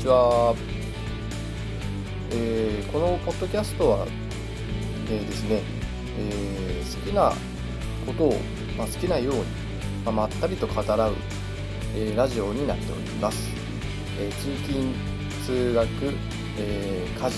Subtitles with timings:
[0.00, 0.54] こんにちは。
[2.32, 4.06] えーこのポッドキャストは、
[5.10, 5.60] えーですね、
[6.18, 7.32] えー好きな
[8.06, 8.40] ことを、
[8.78, 9.42] まあ、好きなように、
[10.06, 11.14] まあ、まったりと語らう、
[11.94, 13.50] えラジオになっております。
[14.18, 14.94] え通勤、
[15.44, 15.88] 通学、
[16.58, 17.36] え家事、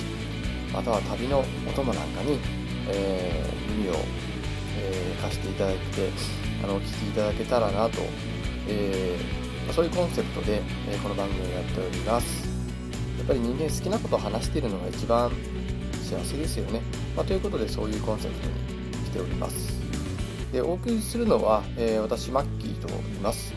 [0.73, 2.39] または旅のお供なんかに、
[2.89, 3.45] え
[3.77, 3.95] 耳を、
[4.79, 6.11] え貸していただいて、
[6.63, 7.99] あの、お聞きいただけたらなと、
[8.69, 9.43] えー
[9.73, 12.52] そういうコンセプトで、えこの番組をやっております。
[13.23, 15.31] やっぱり人間好きなことを話しているのが一番
[16.03, 16.83] 幸せですよね。
[17.17, 18.49] まあ、ということでそういうコンセプト
[18.99, 19.81] にしております。
[20.51, 23.55] で、お送りするのは、えー私、マッキーと言います。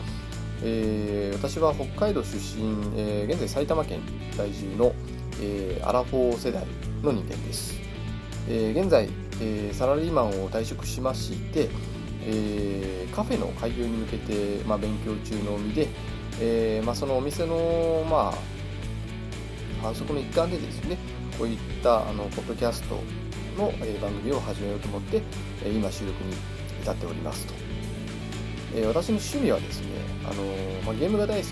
[0.62, 2.62] えー私は北海道出身、
[2.96, 3.98] えー現在埼玉県
[4.36, 4.94] 在住の、
[5.42, 6.64] えアラフォー世代
[7.02, 7.74] の人間です。
[8.48, 9.08] え現在、
[9.40, 11.68] えサラリーマンを退職しまして、
[12.24, 15.88] えカフェの開業に向けて、まあ、勉強中の身で、
[16.40, 18.55] えまあ、そのお店の、まあ、
[19.86, 20.98] 反則の一環でですね
[21.38, 22.96] こういったあのポッドキャスト
[23.56, 25.22] の、え番組を始めようと思って、
[25.64, 26.34] え今収録に
[26.82, 27.54] 至っておりますと、
[28.74, 29.86] えー私の趣味はですね、
[30.24, 31.50] あのーまあ、ゲームが大好き。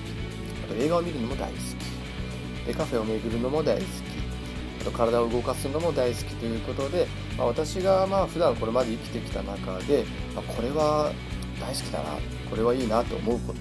[0.65, 2.67] あと映画を見るのも大好き。
[2.67, 3.87] でカフェを巡るのも大好き。
[4.81, 6.35] あと体を動かすのも大好き。
[6.35, 7.07] ということで、
[7.39, 11.13] まあ、私がまあ普段これまで生きてきた中で、まあ、これは
[11.61, 12.19] 大好きだな。
[12.51, 13.61] これはいいなと思うこと、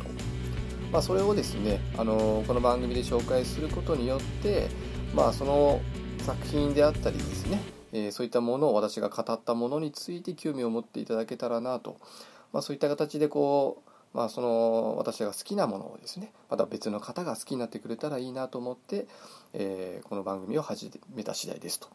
[0.94, 4.67] まあ、それをですね、あのこの番組で紹介することによって、
[5.16, 5.81] まあ、その
[6.19, 7.59] 作品であったりですね、
[7.94, 11.97] えーそういったものを私が語ったものについて興味を持っていただけたらなと、
[12.52, 13.81] まあ、そういった形でこ
[14.13, 19.07] う、まあ、その私が好きなものをですねまた別の方が好きになってくれたらいいなと思って、
[19.53, 21.88] えーこの番組を始めた次第ですと。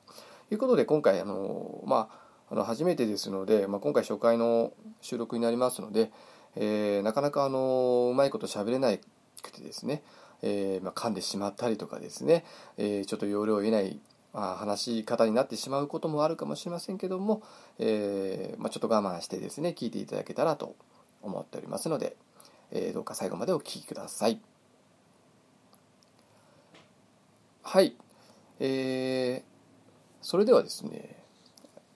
[0.51, 2.09] いうことで今回あの、ま
[2.51, 6.11] あ、あの初めてですので、まあ、今回初回の収録になりますので、
[6.57, 8.91] えーなかなかあのうまいこと喋れな
[9.43, 10.03] くてですね、
[10.43, 12.45] えーまあ、噛んでしまったりとかですね、
[12.77, 14.01] えーちょっと要領を得ない、
[14.33, 17.43] まあ、話し方になってしまうこともあるかもしれませんけども、
[17.79, 20.75] えーまあ、ちょっと我慢してですね聞いていただけたらと
[21.23, 22.17] 思っておりますので、
[22.73, 24.41] えーどうか最後までお聞きください。
[27.63, 27.97] はい。
[28.61, 29.49] えー
[30.21, 31.17] それではですね、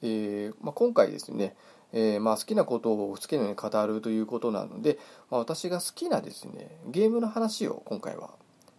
[0.00, 1.56] えーまあ、今回ですね、
[1.92, 4.98] えーまあ、好きなことを好きなように語るということなので、
[5.30, 8.30] まあ、私が好きなですねゲームの話を今回は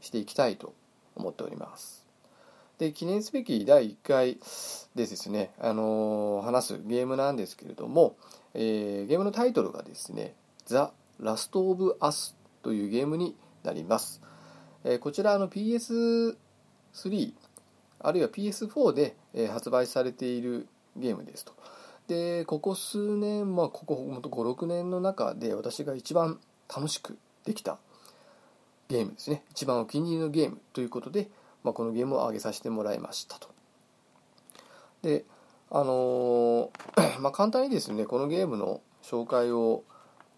[0.01, 0.73] していきたいと
[1.15, 2.03] 思っております。
[2.79, 4.39] で記念すべき第1回
[4.95, 8.15] でですね、あのー話すゲームなんですけれども、
[8.53, 10.33] えーゲームのタイトルがですね
[10.65, 14.21] 「ザ・ラスト・オブ・アス」というゲームになります、
[14.83, 16.35] えーこちらの PS3
[17.99, 21.53] あるいは PS4 で、え発売されているゲームですと。
[22.07, 26.39] でここ数年、まあ、ここ56年の中で私が一番
[26.73, 27.77] 楽しくできた
[28.89, 29.43] ゲームですね。
[29.51, 31.29] 一番お気に入りのゲームということで、
[31.63, 33.49] まあ、このゲームを挙げさせてもらいましたと。
[35.01, 35.25] で
[35.69, 39.83] あのー まあ簡単にですねこのゲームの紹介を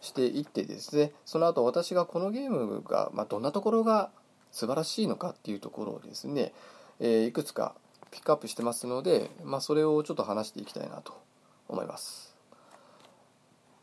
[0.01, 4.11] していってですねその後私がこのゲームが、まあ、どんなところが
[4.51, 6.53] 素晴らしいのかっていうところをですね、
[6.99, 7.75] えーいくつか
[8.11, 11.13] ピックアップしてますので、まあ、それをちょっと話していきたいなと
[11.67, 12.35] 思います。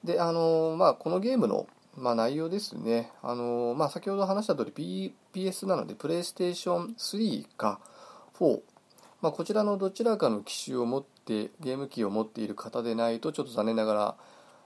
[0.05, 1.67] であのまあこのゲームの、
[1.97, 3.11] まあ、内容ですね。
[3.23, 7.81] あの、まあ、先ほど話した通り PS なのでプレイステーション3か
[8.39, 8.61] 4、
[9.21, 14.17] まあ、こちらのどちらかの機種を持ってゲーム機を持っている方でないとちょっと残念ながら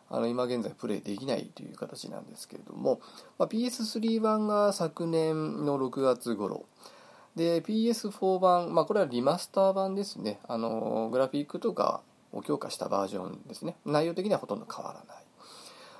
[0.08, 3.00] あの今現在プレイできないという形なんですけれども、
[3.38, 6.64] まあ、PS3 版が昨年の6月頃。
[7.34, 10.40] で PS4 版、まあ、これはリマスター版ですね。
[10.48, 12.00] あのグラフィックとか
[12.32, 13.76] を強化したバージョンですね。
[13.84, 15.26] 内容的にはほとんど変わらない。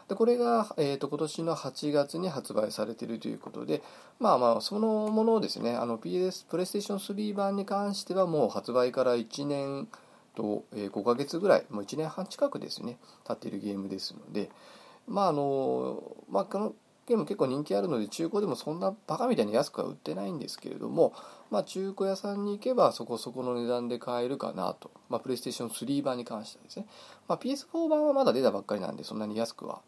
[0.09, 3.83] でこれが、えー、と今年の8月に発売されているということで
[4.21, 9.89] まあまあそのものをですねあの PS プレイステーション3版に関してはもう発売から1年
[10.37, 14.51] と、え5ヶ月ぐらいもう1年半近くですね経っているゲームですので
[15.09, 16.75] まああのまあこの
[17.07, 21.13] ゲーム結構人気あるので中古でもそんなバカみたいに安くは売ってないんですけれども、
[21.51, 26.87] まあ、中古屋さんに行けばそこそこの値段で買えるかなと、まあ、プレイステーション3版に関してはですね、
[27.29, 29.81] まあ、PS4 版はまだ出たばっかりなんでそんなに安くは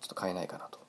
[0.00, 0.84] ちょっと買えないかなと。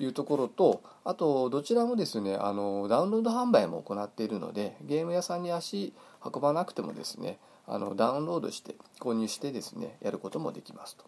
[0.00, 5.92] いうところとあとどちらもですねあのダウンロード販売も行っているのでゲーム屋さんに足
[6.24, 7.38] 運ばなくてもですね
[7.68, 11.04] あのダウンロードして購入してですねやることもできますと。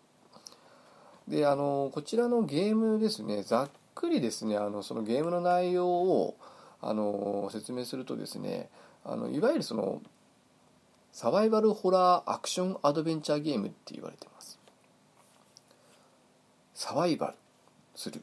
[1.28, 6.37] であのこちらのゲームですねざっくりですねあのそのゲームの内容を
[6.81, 8.69] あの説明するとですね
[9.05, 10.00] あのいわゆるその
[11.12, 14.58] サバイバルホラーアクションアドベンチャーゲームって言われてます。
[16.75, 17.34] サバイバル
[17.94, 18.20] する。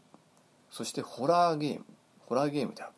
[0.70, 1.86] そしてホラーゲーム。
[2.28, 2.92] ホラーゲームである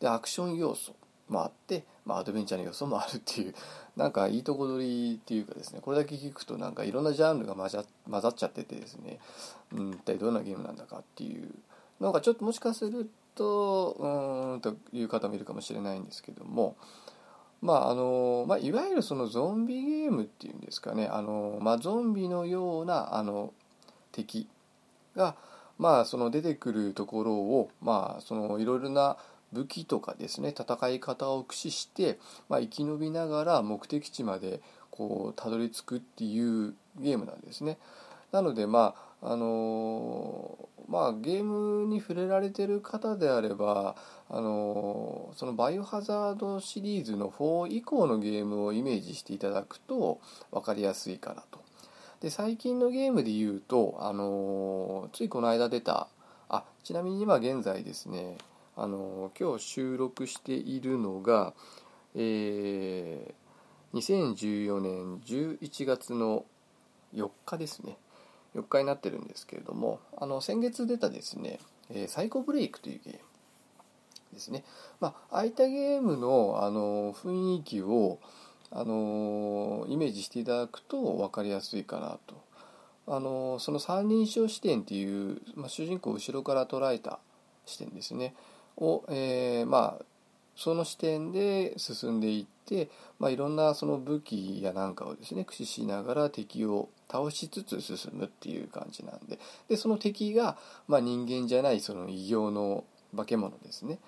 [0.00, 0.94] でアクション要素
[1.28, 3.54] もあって、まあ、アドベンチャーの要素もあるっていう
[3.98, 9.18] なんかいいとこ取りっていうかですねこれだけ聞くとなんかいろんなジャンルが混ざ混ざっちゃっててですね、
[9.74, 11.48] うん、一体どんなゲームなんだかっていう
[12.00, 16.76] のがちょっともしかするとうんという方もいるかもしれないんですけども
[17.60, 23.52] まああのまあ、いわゆるそのゾンビゲームっていうんですかねあの、まあ、ゾンビのようなあの
[24.12, 24.46] 敵
[25.16, 25.34] が、
[25.76, 29.16] まあ、その出てくるところを、まあ、そのいろいろな
[29.52, 32.18] 武器とかですね戦い方を駆使して、
[32.48, 34.60] まあ、生き延びながら目的地まで
[34.90, 37.78] こうたどり着くっていうゲームなんですね。
[38.32, 43.96] なのでまああのまあゲームに触れられてる方であれば
[44.28, 51.60] あのそのバイオハザードシリーズの4以降のゲームをイメージしていただくと分かりやすいかなと。
[52.20, 56.08] で最近のゲームで言うとあのついこの間出た
[56.48, 58.36] あちなみに今現在ですね
[58.78, 61.52] あの今日収録しているのが、
[62.14, 66.44] えー、2014年11月の
[67.14, 67.96] 4日ですね。
[68.54, 71.58] 4日になってるんですけれどもあの先月出たですね、
[71.90, 73.18] えー、サイコブレイクというゲーム
[74.32, 74.64] ですね、
[75.00, 78.18] まあ、あいったゲームのあの雰囲気を
[78.70, 82.48] あのイメージしていただくと分かりやすいかなと。
[83.10, 87.20] あのその三人称視点っていう、まあ、主人公を後ろから捉えた
[87.64, 88.34] 視点ですね。
[88.78, 90.04] を、えー、まあ
[90.56, 92.90] その視点で進んでいって、
[93.20, 99.38] まあ、いろんなその武器やなんかをですね駆使しながら敵を倒しつつ進むっていう感じなんで
[99.68, 100.56] でその敵が、
[100.88, 102.84] まあ、人間じゃないその異形の
[103.16, 103.98] 化け物ですねっ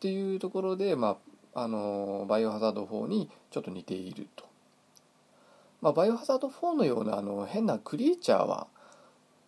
[0.00, 1.16] ていうところで、ま
[1.54, 4.44] あ、あのバイオハザード4にちょっと似ていると。
[5.80, 8.66] まあ、バイオハザード4のようなあの変なクリーチャーは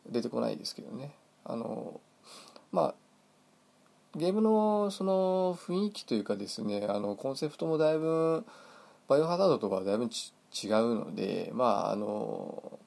[0.08, 1.14] 出てこないですけどね
[1.44, 2.00] あの
[2.70, 2.94] まあ
[4.16, 8.44] ゲームのその雰囲気というかですねあのコンセプトもだいぶ
[9.08, 10.10] バイオハザードとかはだいぶ違う
[10.94, 12.78] のでまああの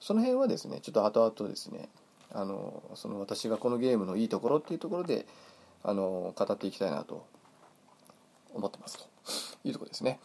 [0.00, 1.88] その辺はですねちょっと後々ですね
[2.32, 5.26] あのその私がこのゲームのいいところっていうところで
[5.82, 7.26] あの語っていきたいなと
[8.54, 9.04] 思ってますと
[9.64, 10.20] いうところですね。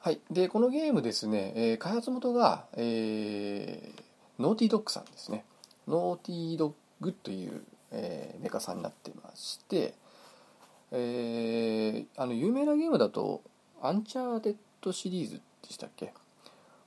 [0.00, 5.44] はい、でこのゲームですね、えー、開発元が、えー、 Naughty Dog さんですね。
[5.88, 7.62] Naughty Dog という
[7.92, 9.94] えー、メーカーさんになってまして、
[10.92, 13.42] えー、あの有名なゲームだと
[13.82, 16.12] 「アンチャーテッド」シリーズでしたっけ、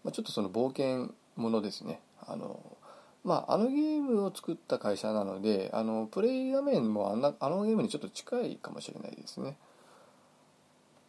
[0.03, 2.01] まあ、ちょっとその冒険ものですね。
[2.27, 2.59] あの
[3.23, 9.57] まあ、あのゲームを作った会社なのであのプレイ画面もあんなあのゲームにちょっと近いかもしれないですね。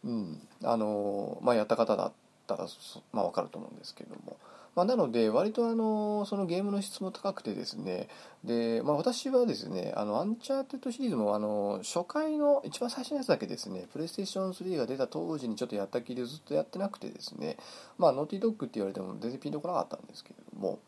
[0.03, 2.11] うん、あのまあやった方だっ
[2.45, 2.67] たら、
[3.13, 4.37] まあ、分かると思うんですけども、
[4.75, 8.07] まあ、なので割とあのそのゲームの質も高くてですね。
[8.43, 17.57] で、まあ、私はですねあのアンチャーテッドシリーズもあの初回の一番最初のやつだけですねプレイステーション3が出た当時にちょっとやったきりでずっとやってなくてですね。
[17.99, 20.79] まあノーティードッグって言われても全然ピンとこなかったんですけれども。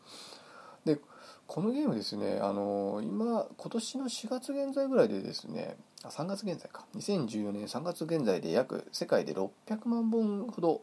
[0.84, 0.98] で
[1.46, 6.84] このゲームですねあの今今年の4月現在ぐらいでですねあ3月現在か。
[6.96, 10.82] 2014年3月現在で約世界で600万本ほど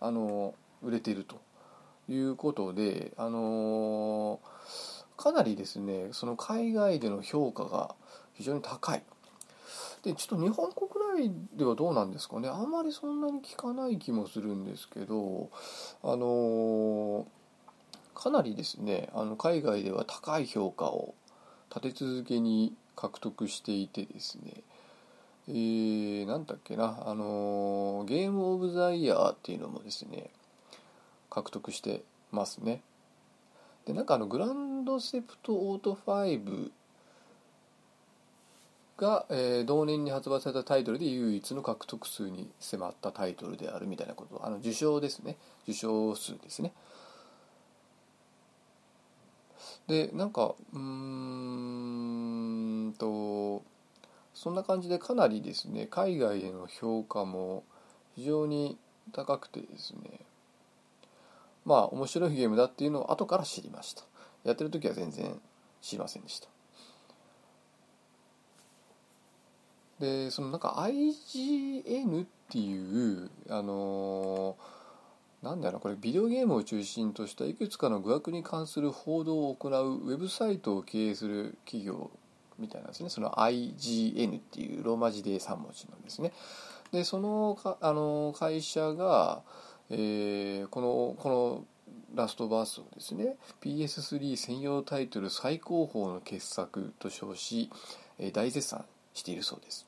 [0.00, 1.47] あの売れていると。
[2.08, 7.94] いうことで、あのー、かなりですねその海外での評価が
[8.34, 9.02] 非常に高い。
[10.02, 10.88] でちょっと日本国
[11.28, 12.48] 内ではどうなんですかね。
[12.48, 15.50] あんまりそんなに聞かない気もするんですけど
[16.02, 17.24] あのー、
[18.14, 21.14] かなりですねあの海外では高い評価を
[21.74, 24.62] 立て続けに獲得していてですね。
[25.48, 27.04] えー、だっけな。
[27.06, 30.30] あのー、ゲームオブザイヤーっていうのもですね
[31.42, 32.02] 獲得して
[32.32, 32.82] ますね。
[33.86, 36.70] でなんかあのグランドセプトオート5
[38.98, 44.44] が、えー、同年に発売されたタイトルで唯一の獲得数に迫ったタイトルであるみたいなこと。
[44.44, 45.36] あの受賞ですね。
[45.62, 46.72] 受賞数ですね。
[49.86, 50.78] でなんかうー
[52.88, 53.62] んと
[54.34, 57.64] そんな感じでかなりですね海外への評価も
[58.14, 58.76] 非常に
[59.12, 60.20] 高くてですね
[61.68, 64.02] まあ面白いゲームだっていうのを後から知りました。
[64.42, 65.38] やってる時は全然
[65.82, 66.48] 知りませんでした。
[70.00, 74.56] でそのなんか IGN っていうあの
[75.42, 82.10] なんだろうこれビデオゲームを中心としたいくつかの語学に関する報道を行うウェブサイトを経営する企業
[82.58, 83.10] みたいなんですね。
[83.10, 86.32] その IGN っていうローマ字で3文字なんですね。
[86.92, 89.42] でそのかあの会社が
[89.90, 91.64] えー、このこの
[92.14, 97.70] ラストバースをですね PS3 専用タイトル最高峰の傑作と称し、
[98.18, 99.86] えー、大絶賛しているそうです。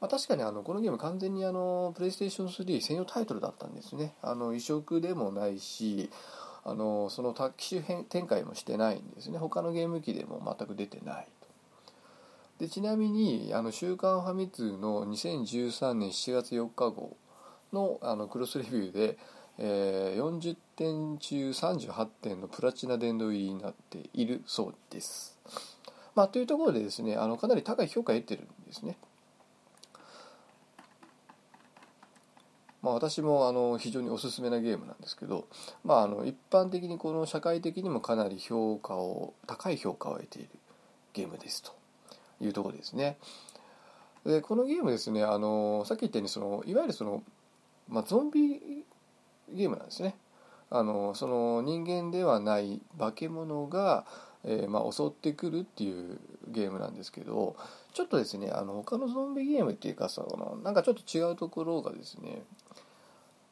[0.00, 4.14] まあ、確かにあのこのゲーム完全にあのプレイステーション3専用タイトルだったんですね。
[4.20, 6.10] あの移植でもないし
[6.66, 11.28] あのその機種展開もしてないんですね他のゲーム機でも全く出てない
[12.58, 17.16] でちなみにあの「週刊ファミ通」の2013年7月4日号
[17.76, 19.18] のあのクロスレビューで、
[19.58, 25.38] えー、40点中38点のプラチナ殿堂入りになっているそうです。
[26.14, 28.96] まあ、というところでですねあのかなり高い評価を得てるんですね。
[32.82, 35.48] まあ、私もあの非常におすすめなゲームなんですけど、
[35.84, 40.50] まあ、あの一般的にこの社会的にもかなり評価を高い評価を得ている
[41.12, 41.72] ゲームですと
[42.40, 43.18] いうところですね。
[44.24, 47.22] でこのゲームですねあのさっき言ったようにそのいわゆるその、
[47.88, 48.84] まあ、ゾンビ
[49.52, 50.16] ゲームなんですね。
[50.70, 54.04] あのその人間ではない化け物が、
[54.44, 57.56] えー、まあ、襲ってくるっていうゲームなんですけど
[57.94, 62.42] ちょっとですねあの他のゾンビゲームっていうかそのなんかちょっと違うところがですね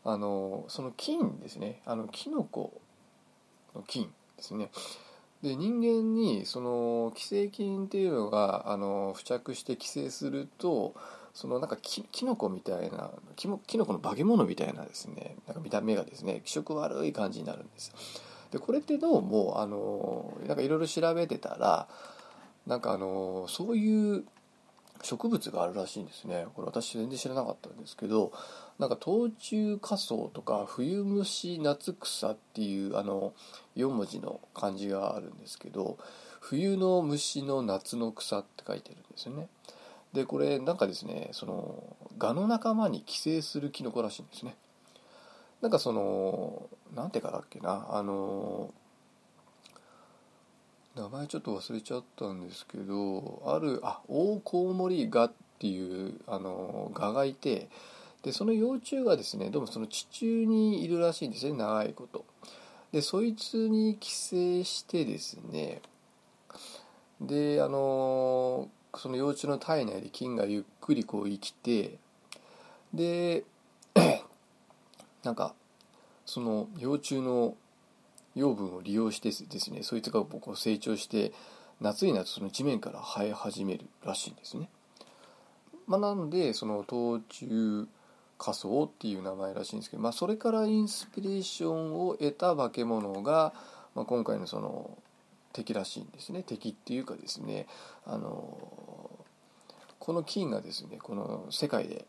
[0.05, 2.81] あのその菌ですねあのキノコ
[3.75, 4.71] の菌ですね
[5.43, 10.95] で人間にその寄生菌っていうのがあの付着して寄生すると
[11.35, 17.93] そのなんかきキノコみたいなキキノコの化け物みたいなですねなんか見た目がですね気色悪い感じになるんです
[18.53, 21.89] でこれってどうもあのなんかいろいろ調べてたら
[22.67, 24.25] なんかあのそういう
[25.03, 26.47] 植物があるらしいんですね。
[26.55, 28.33] これ私全然知らなかったんですけど
[28.79, 33.35] なんか冬虫夏草とか冬虫夏草っていうあの
[33.77, 35.99] 4文字の漢字があるんですけど
[36.41, 39.49] 冬の虫の夏の草って書いてるんですよね。
[40.15, 44.55] でこれなんかですねその蛾の仲間に寄生するキノコらしいんですね。
[45.61, 48.73] なんかそのなんてかだっけなあの
[50.95, 57.69] 名前ちょっと忘れちゃったんですけどあるあオオコウモリガっていうあのガがいて
[58.23, 62.25] でその幼虫がですねどうもその地中にいるらしいんですね長いこと。
[62.93, 65.83] でそいつに寄生してですね
[67.21, 71.99] であのその幼虫の体内で菌がゆっくりこう生きて
[72.93, 73.45] で
[75.25, 75.55] なんか
[76.27, 77.55] その幼虫の
[78.35, 81.33] 養分を利用してですねそいつがこう成長して
[81.81, 84.69] 夏になるとその地面から生え始めるらしいんですね。
[85.87, 87.89] まあ、なのでその冬虫
[88.39, 93.53] 仮想っていう名前らしいんですけど、まあ、それからインスピレーションを得た化け物が、
[93.95, 94.99] まあ、今回のその
[95.55, 96.43] 敵らしいんですね。
[96.43, 97.67] 敵っていうかですね
[98.05, 99.09] あの
[99.99, 102.05] この菌がですねこの世界で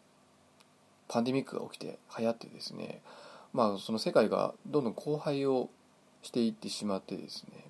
[1.08, 3.02] パンデミックが起きて流行ってですね
[3.54, 5.70] まあその世界がどんどん荒廃を
[6.24, 7.66] していってしまってですね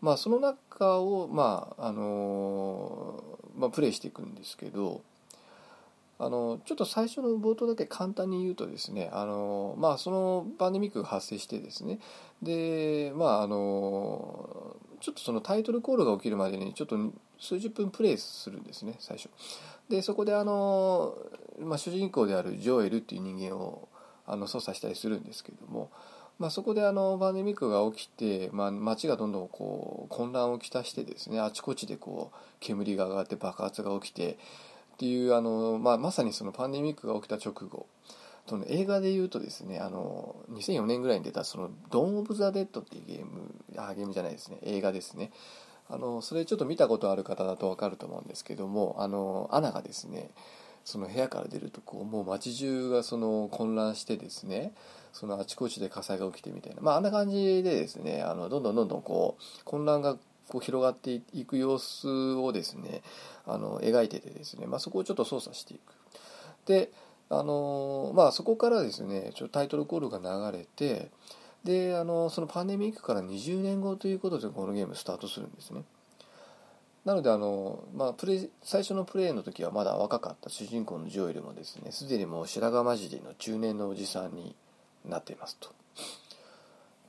[0.00, 3.22] まあその中をまああの
[3.58, 5.02] まあプレイしていくんですけど
[6.22, 11.98] あのちょっと最初の冒頭だけ簡単に言うとですねあのまあそのパンデミックが発生してですね
[12.42, 16.98] でまああのちょっとそのタイトルコールが起きるまでにちょっと
[17.40, 19.30] 数十分プレイするんですね最初。
[19.88, 21.16] でそこであの、
[21.58, 23.88] まあ、主人公であるジョエルっていう人間を
[24.26, 25.90] あの操作したりするんですけども
[26.40, 34.38] まあ、そこであのパンデミックが起きて、まあ、街がどんどんこう混乱をきたしてですねあちこちでこう煙が上がって爆発が起きて
[35.00, 37.86] っていうあの、まあ、まさにそのパンデミックが起きた直後
[38.46, 45.32] その映画でいうとですねあの2004年ぐらいに出たその「ドン・オブ・ザ・デッド」っていうゲームあゲームじゃないですね映画ですね。
[45.88, 50.30] あのそれちょっと見たことある方だと分かると思うんですけどもあのアナがですね
[50.84, 54.74] その部屋から出るとこうもう街中がその混乱してですね
[55.12, 60.16] そのあちこちで火災が起きてみたいな、まあ、あんな感じでですねあのどんどんどんどんこう混乱が
[60.50, 63.02] こう広がっていく様子をですね
[63.46, 65.94] あの描いててですね、まあ、そこをちょっと操作していく。
[66.66, 66.92] で
[67.30, 71.10] あのまあそこからですねちょタイトルコールが流れて
[71.64, 75.84] であのそのパンデミックから20年後ということでこのゲームスタートするんですね。
[77.04, 84.54] なのであの、まあ、プレ最初のプレイの時はまだ若かった主人公のジョエルもですねすでにもう白髪混じりの中年のおじさんに
[85.08, 85.70] なっていますと。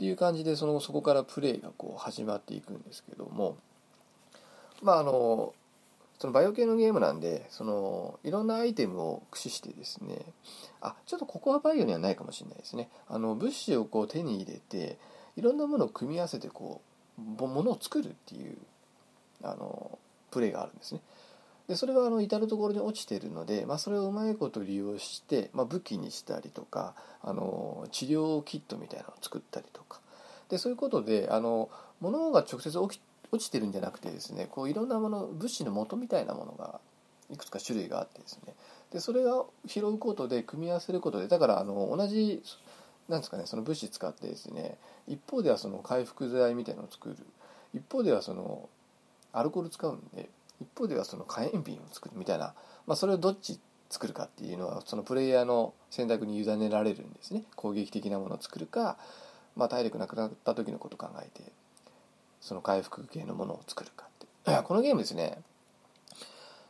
[0.02, 3.56] っていう感じでそのそこからプレイがこう始まっていくんですけども
[4.82, 5.54] まああの
[6.18, 10.18] そのバイオ系のゲームなんでそのいろんなアイテムを駆使してですね
[10.82, 12.90] あちょっとここはバイオにはないかもしれないですね。
[13.08, 14.98] あの物資をこう手に入れて
[15.36, 16.82] いろんなものを組み合わせてこ
[17.20, 18.58] うものを作るっていう
[19.44, 20.00] あの
[20.32, 21.02] プレイがあるんですね。
[21.72, 30.02] でそれはあの至る所に落ちているので、まあ、それをうまいこと利用して、まあ、武器にしたりとかあの治療キットみたいなのを作ったりとか。
[30.50, 31.70] でそういうことであの
[32.02, 33.02] 物が直接起き
[33.32, 36.82] 落ちてるんじゃなくてですねこういろんなもの物資の元みたいなものが
[37.32, 38.54] いくつか種類があってですね。
[38.92, 42.44] でそれが拾うことで組み合わせることでだからあの同じ
[43.08, 44.76] なんですかねその物資使ってですね
[45.08, 47.16] 一方ではその回復剤みたいなのを作る。
[47.74, 48.68] 一方ではその
[49.32, 50.28] アルコール使うんで
[50.62, 52.54] 一方ではその火炎瓶を作るみたいな、
[52.88, 57.44] まあ、それをどっち作るかっていうのはそのプレイヤーの選択に委ねられるんですね。
[57.56, 58.98] 攻撃的なものを作るか、
[59.56, 61.52] まあ、体力なくなった時のことを考えて
[62.40, 65.40] その回復系のものを作るかって このゲームですね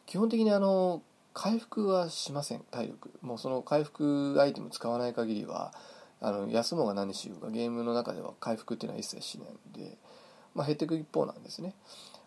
[0.08, 1.02] 基本的にあの
[1.34, 3.12] 回復はしません体力。
[3.22, 5.74] もうその回復アイテム使わない限りは
[6.20, 9.98] あの休もうが何しようがゲームの中では回復っていうのは一切しないので、
[10.54, 11.74] まあ、減っていく一方なんですね、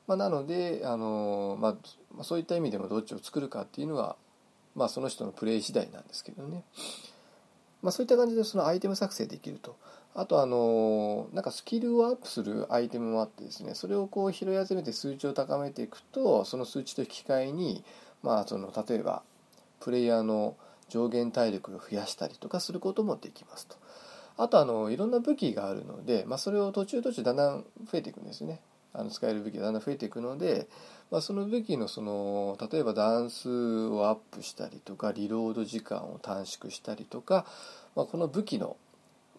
[0.06, 1.76] まあ、なのであの、ま
[2.20, 4.16] あ、そういった意味でもどっちを作るかっていうのは、
[4.75, 6.64] まあ、その人のプレイ次第なんですけどね、
[7.82, 9.76] まあ、そういった感じでそのアイテム作成できると。
[10.16, 17.82] あとあのなんかスキルをアップするアイテムもあってですねそれをこう拾い集めて数値を高めていくとその数値と引き換えに
[18.23, 19.25] まあその例えば
[19.80, 20.56] プレイヤーの
[20.88, 23.76] 上限体力を増やしたりとかすることもできますと。
[24.37, 28.61] あとあのいろんな武器があるので、まあ、それを途中途中だんだん増えていくんですね。
[28.94, 30.68] あの使える武器がだんだん増えていくので、
[31.10, 37.44] まあ、その武器のその例えば段数をアップしたりとかリロード時間を短縮したりとか、
[37.96, 38.76] まあ、この武器の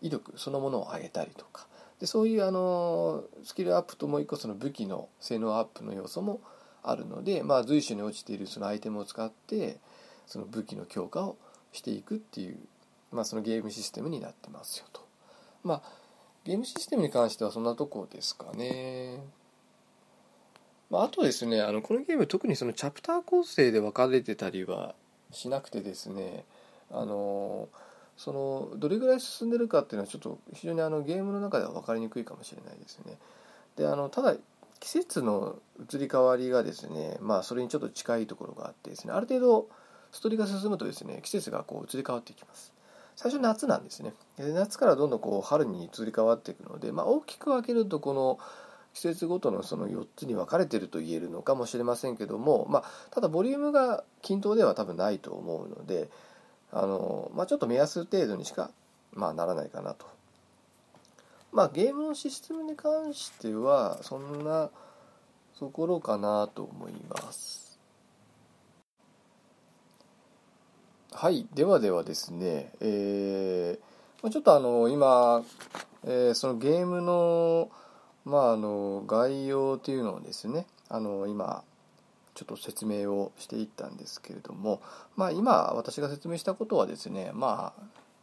[0.02, 1.68] 威力そのものを上げたりとか
[2.00, 6.42] でそういうあのスキルアップともう一個その武器の性能アップの要素も
[6.84, 9.78] あるので、まあ、随所に落ちているそのアイテムを使って
[10.28, 11.38] その武器の強化を
[11.72, 12.58] していくっていう、
[13.12, 15.02] まあ、そのゲームシステムになってますよと。
[15.64, 16.06] まあ
[16.46, 19.20] ゲームシステムに関してはそんなとこですかね。
[20.90, 24.96] まあ、あとですねあのこのゲーム特にそのチャプター構成で分かれてたりは
[25.32, 26.46] しなくてですね
[26.92, 27.70] あの
[28.18, 33.18] そのどれぐらい進んでるかっていうのはちょっと非常にあのゲームの中では分かりにくいかもしれないですね。
[33.76, 34.36] であのただ
[34.80, 35.58] 季節の
[35.92, 39.68] 移り変わりがですねまあそれにちょっと近いところがあってですねある程度
[40.12, 42.74] ストーリーが進むとですね季節がこう移り変わっていきます。
[43.16, 48.40] 最初夏なんですねで夏からどんどんこう春に移り変わっていくので、まあ、大きく分けるとこの
[48.96, 56.10] 季節ごとのその4つに分かれてると言えるのかもしれませんけども、まあ、ただボリュームが均等では多分ないと思うので
[56.72, 58.72] あの、まあ、ちょっと目安程度にしか、
[59.12, 60.06] まあ、ならないかなと。
[61.52, 64.70] まあ、ゲームのシステムに関してはそんな
[65.60, 67.80] ところかなと思います。
[71.12, 75.44] はい、ではではですね、えー、ちょっとあの今、
[76.04, 77.70] えー、そのゲームの,、
[78.26, 81.64] まあ、あの概要というのをですねあの今
[82.34, 84.82] ちょっと説明をしていったんですけれども、
[85.16, 87.74] まあ、今私が説明したことはですね、ま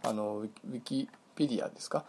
[0.02, 2.04] あ、あのウィキペディアですか、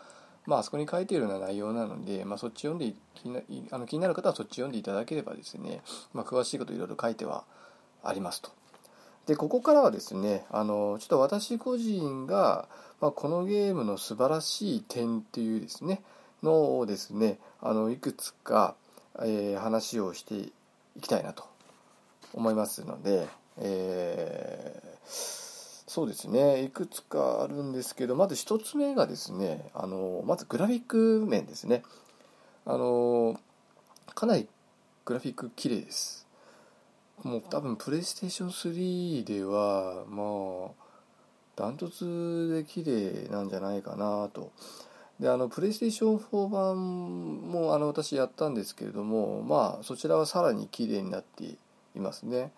[0.45, 5.81] まあ、そこに書いているような内容なので、ま、そっち読んで気になあの気になる方はそっち読んでいただければですね、
[6.13, 7.45] まあ、詳しいこといろいろ書いては
[8.03, 8.51] ありますと。
[9.25, 12.67] でここからはですねあのちょっと私個人が、
[12.99, 16.01] まあ、このゲームの素晴らしい点っていうですね
[16.43, 18.75] のをですねあのいくつか、
[19.19, 20.51] えー、話をしてい
[21.01, 21.45] きたいなと
[22.33, 23.27] 思いますので、
[23.57, 31.83] えー、そうですねいくつかあるんですけどまず1つ目がですねあのまずグラフィック面ですね。
[32.65, 33.39] あの
[34.15, 34.47] かなり
[35.05, 36.25] グラフィック綺麗です。
[37.23, 40.83] もう多分プレイステーション3ではまあ
[41.55, 44.51] ダントツで綺麗なんじゃないかなと
[45.23, 51.57] であのプレイステーション4版もあの私やったんですけれどもまあそちらはさらに綺麗になってい
[51.95, 52.51] ますね。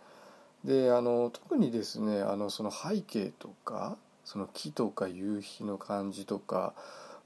[0.63, 6.73] であの特にですねあのその背景とかその木とか夕日の感じとか、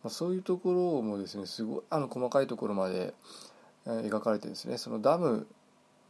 [0.04, 3.14] まあ、そういうところもですねすごいあの細かいところまで
[3.86, 5.48] 描かれてですねそのダム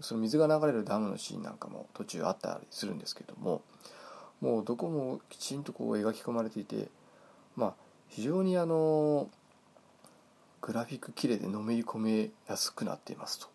[0.02, 3.62] その水が流れるダムのシーンなんかも途中あったりするんですけども
[4.42, 6.88] もうどこもきちんとこう描き込まれていて
[7.56, 9.30] まあ非常にあの
[10.62, 13.48] グラフィック綺麗でのめり込めやすくなっていますと。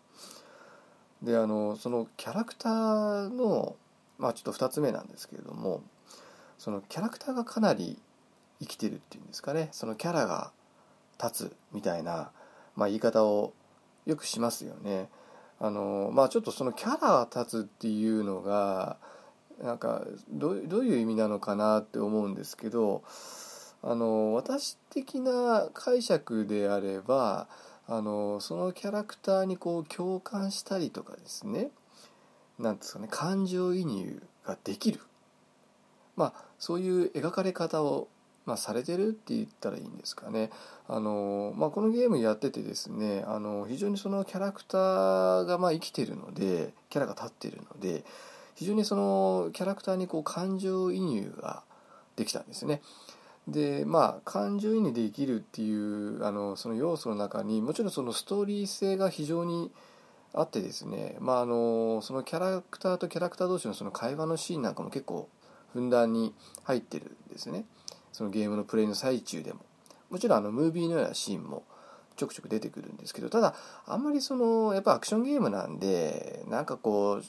[1.23, 3.77] であのそのキャラクターの
[4.19, 5.83] まあちょっと2つ目なんですけれども
[6.59, 7.99] そのキャラクターがかなり
[8.61, 10.53] 生きてるっていうんですかねそのキャラが
[11.23, 12.31] 立つみたいな、
[12.77, 13.53] まあ、言い方を
[14.07, 15.09] よくしますよね。
[15.61, 18.97] あのまあちょっとそのキャラが立つっていうのが
[19.62, 23.03] なんかどういう意味なのかなって思うんですけど
[23.87, 27.47] あの私的な解釈であれば
[27.87, 31.68] あのそのキャラクターにこう共感したりとかですね
[32.59, 35.01] なんですかね感情移入ができる
[36.16, 38.09] まあそういう描かれ方を、
[38.47, 40.49] まあ、されてるって言ったらいいんですかね
[40.88, 48.03] あの、まあ、このゲームやっててですねあの非常にそのキャラクターがまあ生きてるのでキャラが立ってるので
[48.55, 51.64] 非常にそのキャラクターにこう感情移入が
[52.16, 52.81] できたんですね。
[53.48, 59.70] でまあ感情移入できるっていうあのその要素の中にもちろんそのストーリー性が非常に
[60.33, 65.28] あってですね、まあ、あのそのキャラクターとキャラクター同士のその会話のシーンなんかも結構
[65.72, 67.64] ふんだんに入ってるんですね。
[68.12, 69.61] そのゲームのプレイの最中でも。
[70.11, 71.64] もちろんあのムービーのようなシーンも
[72.16, 77.24] ちょくちょく出てくるんですけどただあんまりそのやっぱアクションゲームなんでなんかこう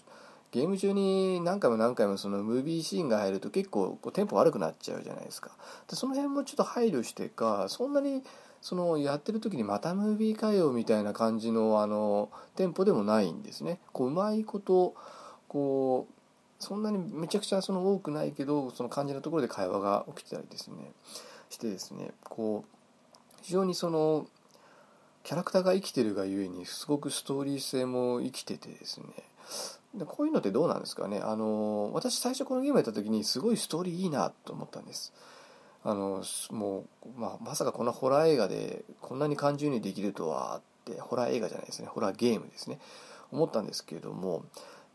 [0.55, 5.51] ゲーム中に何回も何回もそのムービーシーンが入ると結構こうテンポ悪くなっちゃうじゃないですか。
[5.89, 8.23] でその辺もちょっと配慮してかそんなに
[8.61, 13.79] そのやってる時にまたムービーかよみたいな感じのあのテンポでもないんですね。
[13.91, 14.95] こううまいこと
[15.49, 20.93] こうそんなにめちゃくちゃその多くないけどその感じのところで会話が起きてたりですね。
[21.49, 24.25] してですねこう非常にその
[25.23, 29.07] キャラクターが生きてるがゆえにすごくストーリー性も生きててですね。
[29.97, 31.19] でこういうのってどうなんですかね？
[31.19, 35.13] あの私最初このゲームやった時にすごいストーリーいいなと思ったんです。
[35.83, 41.87] あのもう、まあ、まさかこんなホラー映画でこんなに感情にできるとはってホラー映画じゃないですね。
[41.87, 42.79] ホラーゲームですね。
[43.31, 44.45] 思ったんですけれども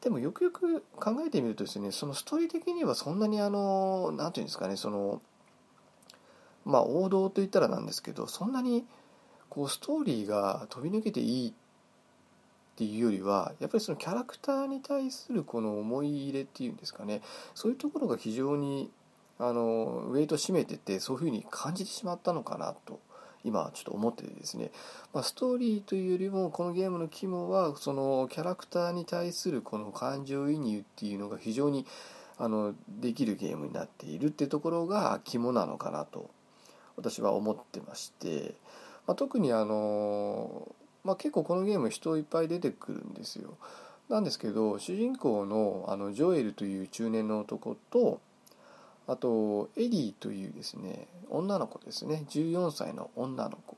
[0.00, 5.20] でもよくよく考えてみるとですねそのストーリー的にはそんなにあの何て言うんですかねその
[6.64, 8.86] まあ王道と言ったらなんですけどそんなに
[9.48, 11.54] こうストーリーが飛び抜けていい
[12.80, 17.20] っていうよりはやっぱりそのキャラクターに対するこの思い入れっていうんですかね。
[17.54, 18.90] そういうところが非常に
[19.38, 22.98] あのウェイト占めててそういうふうに感じてしまったのかなと
[23.44, 24.70] 今ちょっと思っててですね、
[25.12, 31.84] まあ、ストーリーというよりもこのゲームの肝はそのキャラクターに対するこの感情移入っていうのが非常に
[32.38, 36.30] あのできるゲームになっているってところが肝なのかなと
[36.96, 38.54] 私は思ってまして、
[39.06, 40.66] まあ、特にあの
[41.04, 43.56] まあ、結構このゲーム人いっぱい出てくるんですよ。
[44.08, 48.20] なんですけど主人公のあのジョエルという中年の男と
[49.06, 53.76] あとエリーというですね女の子ですね14歳の女の子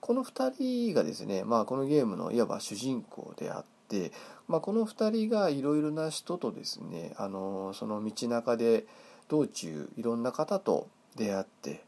[0.00, 4.12] この2人がですね、まあ、このゲームのいわば主人公であって、
[4.48, 8.86] まあ、この2人がいろいろな人とですねあのその道中で
[9.28, 11.84] 道中いろんな方と出会って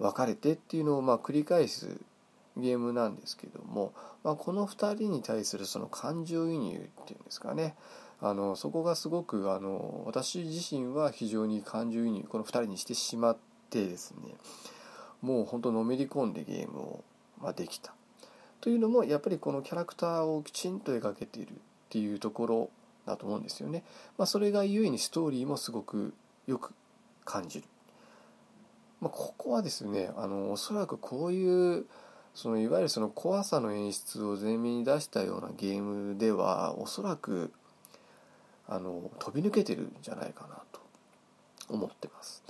[0.00, 2.00] 別れてっていうのをまあ繰り返す
[2.56, 3.92] ゲームなんですけども、
[4.24, 7.74] まあ、この2人に対するその感情移入っていうんですかね。
[8.20, 13.36] あのそこがすごくあの私自身は非常に感情移入この2人にしてしまっ
[13.68, 14.34] てですね
[15.22, 17.04] もう本当のめり込んでゲームを、
[17.40, 17.94] まあ、できた。
[18.60, 21.54] というのもやっぱりこのキャラクターをきちんと描けているっ
[21.88, 22.70] ていうところ
[23.06, 23.82] だと思うんですよね、
[24.16, 26.14] まあ、それがゆえにストーリーもすごく
[26.46, 26.72] よく
[27.24, 27.66] 感じる、
[29.00, 31.86] まあ、ここはですねあのおそらくこういう
[32.34, 37.52] そのいわゆるその怖さの演出を前面に出したようなゲームではおそらく
[38.68, 40.80] あの飛び抜けてるんじゃないかなと
[41.68, 42.42] 思ってます。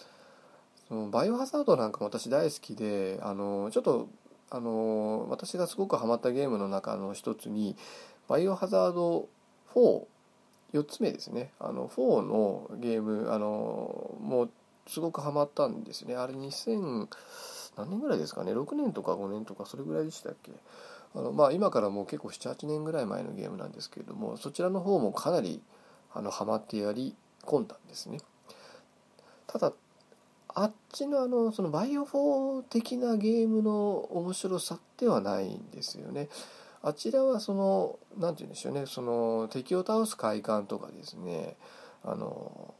[0.88, 4.08] そのバイオハザードなんかも私大好きであのちょっと
[4.50, 7.74] あの私がすごくハマったゲームの中の一つに
[8.28, 9.28] バイオハザード
[9.74, 14.50] 44つ目ですねあの4のゲームあのもう
[14.86, 17.08] すごくハマったんですねあれ2 0
[17.76, 20.52] 何年ぐらいですかね？6年とか5年とかそれぐらいでしたっけ？
[21.14, 25.60] あのまあ今からもう結構78年ぐらい前のゲームなんですけれどもそちらの方もかなり
[26.14, 28.18] あのハマってやり込んだんですね。
[29.46, 29.72] ただ
[30.54, 36.28] あっちのあのそのバイオ4的なゲームの面白さではないんですよね。
[36.82, 38.86] あちらはその何て言うんでしょうね。
[38.86, 41.56] その敵を倒す快感とかですね。
[42.04, 42.74] あの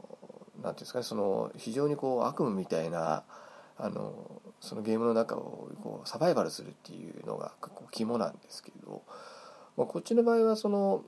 [0.63, 1.03] 何て言うんですかね。
[1.05, 3.23] その非常にこう悪夢みたいな
[3.79, 9.03] あのそのゲームの中をこうサバイバルするっていうのが結構肝なんですけど、
[9.77, 11.05] まあ、こっちの場合はその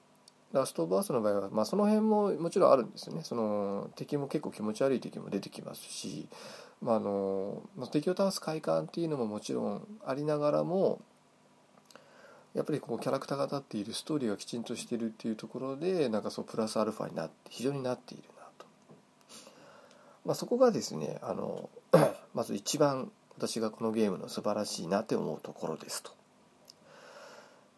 [0.52, 3.22] ラストバースの場合は、まあ、その辺ももちろんあるんですよね。
[3.22, 6.28] その敵も結構気持ち悪い敵も出てきますし、
[6.82, 7.62] まあ、あの
[7.92, 11.00] 敵を倒す快感っていうのももちろんありながらも
[12.54, 18.66] やっぱりこうキャラクターが立っているストーリーがきちんとしてるっていうところでなんかそうプラスアルファになって非常になっているなと、
[20.24, 21.68] まあ、そこがですねあの
[22.34, 26.12] まず一番私がこのゲームの素晴らしいなって思うところですと。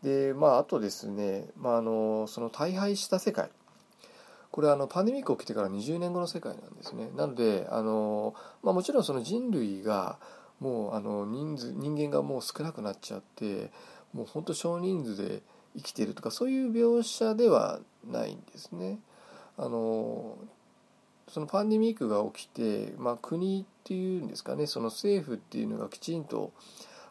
[0.03, 3.51] でまああとですね、まあ、あのその大敗した世界
[4.51, 10.19] これはあのパンデミック起きてから20年後の世界なんですねなのであの、まあ、もちろんその人類が
[10.61, 13.71] もうあの人数人間がもう少なくなっちゃって
[14.13, 15.43] もう本当少人数で
[15.77, 18.99] 生きてるとかそういう描写ではないんですね。
[19.59, 20.39] あの
[21.29, 26.53] そのパンデミックが起きて、まあ、国っていうんですかねその政府っていうのがきちんと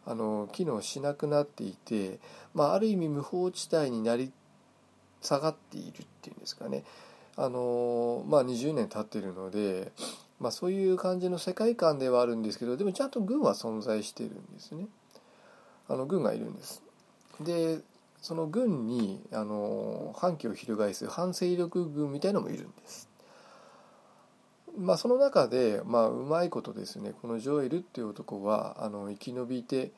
[0.06, 2.20] あの機能しなくなっていて、
[2.54, 4.32] まあ、ある意味無法地帯になり
[5.22, 6.84] 下がっているっていうんですかね。
[7.38, 9.92] あのまあ、20年経ってるので、
[10.40, 14.88] まあ、そういう感じの世界観ではあるんですけどでもちゃんと軍は存在してるんですね。
[15.90, 16.82] あの軍がいるんです。
[17.42, 17.80] で
[18.22, 23.10] その軍にあの反旗を翻す反勢力軍みたいのもいるんです。
[24.78, 29.92] まあその中で、まあ、うまいことですねこのジョエルっていう男はあの生き延びて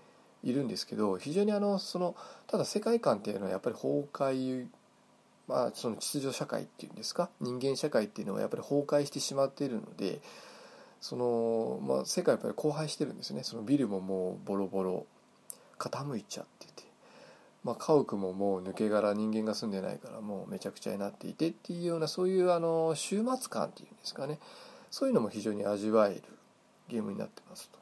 [0.44, 2.16] いるんですけど非常にあのその
[2.48, 4.68] ただ世界観っていうのはやっぱり崩壊
[5.48, 7.30] まあ、その秩序社会っていうんですか？
[7.40, 10.20] 人間社会っていうのはやっぱり崩壊してしまっているので
[11.00, 13.44] その、まあ、世界やっぱり荒廃してるんですね。
[13.44, 15.06] そのビルももうボロボロ
[15.80, 16.84] 傾いちゃってて、
[17.64, 24.40] まあ、家屋ももう抜け殻人間が住んでないからもうめちゃくちゃになっていてっていうようなそういうあの終末感っていうんですかね。
[24.98, 26.24] そういうのも非常に味わえる
[26.88, 27.78] ゲームになってますと。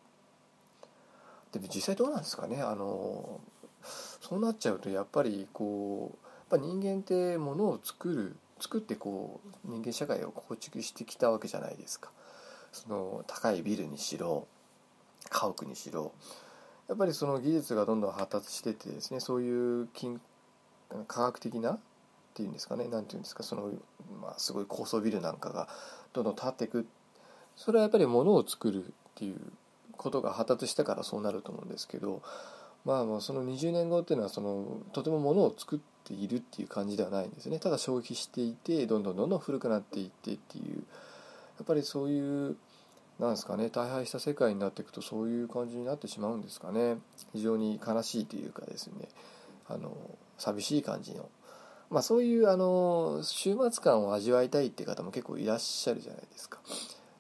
[1.54, 2.62] でも実際どうなんですかね？
[2.62, 3.39] あの
[4.19, 6.17] そうなっちゃうとやっぱりこう
[6.54, 12.12] やっぱ人間ってものを作る作ってこう人間社会を構築してきたわけじゃないですか。
[12.73, 14.45] その高いビルにしろ
[15.30, 16.12] 家屋にしろ
[16.89, 20.19] やっぱりその技術がどんどん発達しててですねそういう金
[21.08, 21.80] 科学的なっ
[22.34, 22.89] ていうんですかね？
[22.91, 23.43] 何て言うんですか？
[23.43, 23.71] その、
[24.21, 25.69] まあ、すごい高層ビルなんかが
[26.12, 26.86] どんどん建っていく
[27.56, 29.39] それはやっぱりものを作るっていう
[29.98, 32.22] ことが発達したからそうなると思うんですけど
[32.86, 37.58] まあもうその20年後っていうのはそのとてもものを作っているっていう感じではないんですね。
[37.58, 40.84] ただ消費していてどんどんどんどん古くなっていってっていう。
[41.58, 42.58] やっぱりそういう
[43.20, 46.98] なんですかね大敗した世界になっていくとそういう感じになってしまうんですかね。
[47.34, 49.08] 非常に悲しいというかですね。
[49.68, 49.96] あの
[50.38, 51.28] 寂しい感じの。
[51.89, 56.60] まあそういうあの終末感を味わいたいって方も結構いらっしゃるじゃないですか。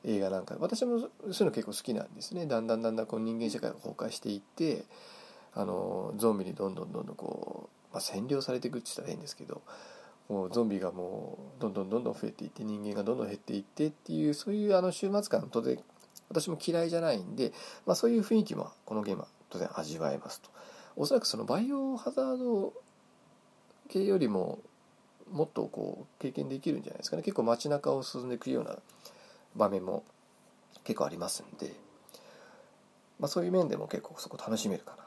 [0.05, 1.09] 映画なんか私もそうい
[1.41, 2.45] うの結構好きなんですね。
[2.45, 4.85] だんだんだんだんこう人間社会が崩壊していって
[5.53, 9.61] あのゾンビにどんどんどんどんこう、まあ、占領されていくって言ったら変ですけど
[10.29, 15.79] もうゾンビがもうどんどんどんどん増えていって人間がどんどん減っていってっていうそういうあの終末感当然
[16.29, 17.53] 私も嫌いじゃないんで、
[17.85, 20.49] まあ、そういう雰囲気もこのゲームは当然味わえますと。
[20.97, 22.73] おそらくそのバイオハザード
[23.89, 24.59] 系よりも
[25.31, 27.23] もっとこう経験できるんじゃないですかね。
[27.23, 28.77] 結構街中を進んでいくような
[29.55, 30.03] 場面も
[30.83, 31.73] 結構ありますんで、
[33.19, 35.03] まあ、そういう面でも結構そこ楽しめるかなと。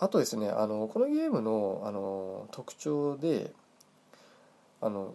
[0.00, 3.52] あとですねあのこのゲームのあの特徴で
[4.80, 5.14] あの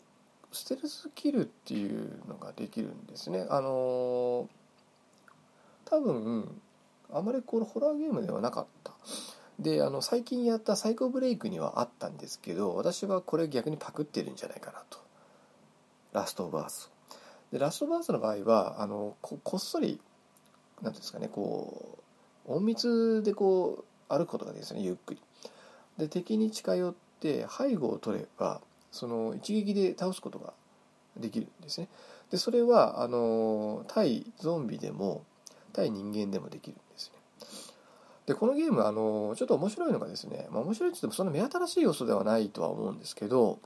[0.52, 3.46] ステルスキルっていうのができるんですね。
[3.50, 4.50] あの
[5.86, 6.62] 多分
[7.12, 8.92] あまりこれホラーゲームではなかった。
[9.60, 14.98] であの最近やったサイコブレイクにはあったんですけど私はこれ逆にパクってるんじゃないかなと。
[16.14, 16.92] ラストオブアース
[17.54, 20.02] でラストオブアースの場合はあのここっそり
[20.82, 22.00] 何ですかねこ
[22.48, 25.22] う隠密でこう歩くことができるんですねゆっくり。
[26.00, 28.60] で敵に近寄って背後を取れば
[28.92, 30.54] その一撃で倒すことが
[31.16, 31.90] できるんですね。
[32.32, 35.24] でそれはあの対ゾンビでも
[35.74, 37.20] 対人間でもできるんですね。
[38.26, 43.60] でこのゲームあのちょっと面白いのがですね、まあ、面白いって言ってもそんな目新しい要素ではないとは思うんですけど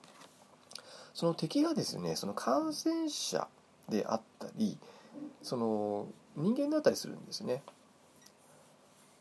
[1.14, 3.48] その敵がですねその感染者
[3.90, 4.78] であったり
[5.42, 7.64] その人間だったりするんですね。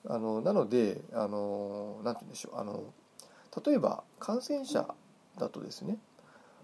[0.08, 2.58] あのなのであのなんて言うんでしょう。
[2.58, 2.84] あの
[3.64, 4.94] 例えば感染者
[5.38, 5.98] だとですね。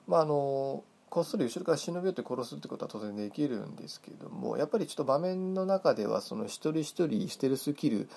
[0.06, 8.08] まああのこっそり後ろから忍び寄って殺すってことは当然できるんですけどもやっぱりちょっと場面の中ではその一人一人ステルスキル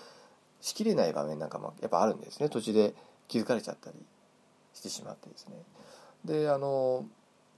[0.62, 2.48] しきれない場面なんかもやっぱあるんですね。
[2.50, 2.94] 途中で
[3.28, 3.98] 気づかれちゃったり
[4.74, 5.56] してしまってですね。
[6.24, 7.06] であの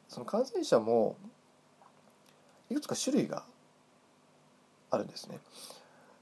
[0.07, 1.17] その感染者も
[2.69, 3.43] いくつか種類が
[4.89, 5.39] あるんですね。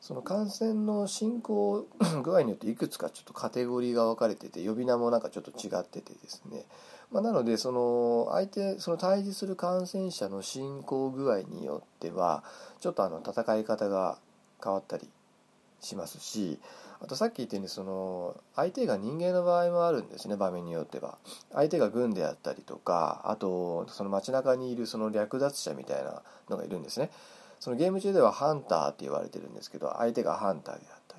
[0.05, 1.87] その感染の進行
[2.21, 6.65] 具合によっていくつかちょっとカテゴリーが分かれてて呼び名もなんかちょっと違っててですね、
[7.11, 12.43] まあ、なのでその相手その対峙する感染者の進行具合によっては
[12.81, 14.19] ちょっとあの戦い方が
[14.63, 15.09] 変わったり
[15.81, 16.59] しますし
[17.01, 21.17] あとさっき言ったようにその相手が人間の場合もあるんですね場面によっては。
[21.53, 27.09] 相手が軍であったりとかあとその街中にいるその略奪者みたいなのがいるんですね。
[27.59, 31.17] そのゲーム中ではハンターって言われてるんですけど相手がハンターであった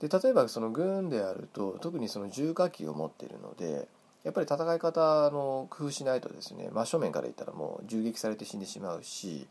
[0.00, 0.08] り。
[0.08, 3.88] で例えばその軍であると特にその重火器を持ってるので
[4.24, 9.46] やっぱり戦い方の工夫しないとですね真正面から言ったらもう銃撃されて死んでしまうし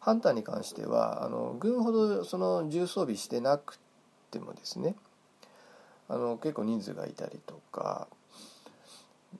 [0.00, 3.78] ハンターに関してはあの軍ほどその重装備してなく
[4.32, 4.94] てもですね。
[6.08, 8.08] あの結構人数がいたりとか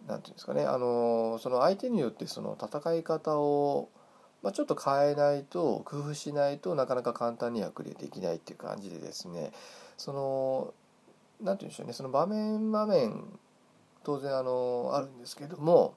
[0.06, 0.64] 何て言うんですかね。
[0.64, 3.88] あのその相手によってその戦い方を
[4.42, 9.52] まあ、ちょっと変えないと工夫しないとなかなか簡単にはクリアできないっていう感じでですね。
[9.96, 10.74] その
[11.40, 11.92] 何て言うんでしょうね。
[11.92, 13.24] その場面場面
[14.02, 15.94] 当然あのあるんですけども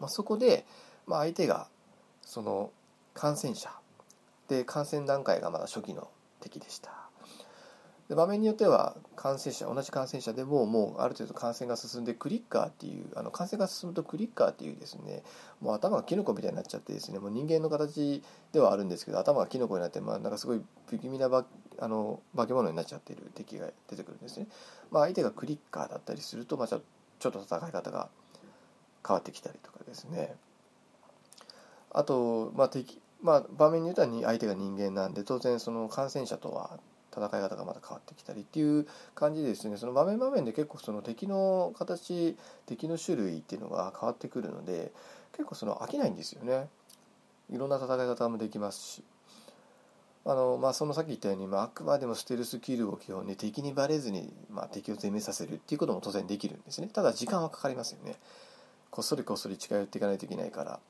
[0.00, 0.64] まあ、そこで、
[1.06, 1.68] まあ、相手が
[2.22, 2.72] その
[3.14, 3.70] 感染者。
[4.48, 6.08] で感染段階がまだ初期の
[6.40, 7.09] 敵でした。
[8.10, 15.22] で場面によっては感染者同じ感染者でももうある程度感染が進んでクリッカーっていうあの感染が進むとクリッカーっていうですね
[15.60, 18.20] もう頭がキノコみたいになっちゃってですねもう人間の形
[18.52, 21.44] ではあるんですけど頭がキノコになって、まあ、なんかすごい不気味なば
[21.78, 24.48] あの化け物になっちゃってる敵が出てくるんですね、
[24.90, 26.82] まあ、相手がクリッカーだったりすると、まあ、ちょ
[27.20, 28.08] ちょっと戦い方が
[29.06, 30.34] 変わってきたりとかですね。
[31.92, 36.80] あと、まあ敵まあ、場面によっては相手が人間なんで当然その感染者とは
[37.14, 44.92] 戦い方がまた変わってきたりっていう感じでですねその場面場面で結構その敵の形敵の種類っていうのが変わってくるので
[45.32, 46.68] 結構その飽きないんですよね。
[47.50, 49.04] いろんな戦い方もできますし。
[50.24, 56.88] あのまあそのさっき言ったように、まあ、あくまでもステルスキルを基本に敵にバレずに、まあ、敵を全滅させるっていうことも当然できるんですね。
[56.92, 58.16] ただ時間はかかりますよね。
[58.90, 60.80] こっそりこっそり近寄っていかないといけないから。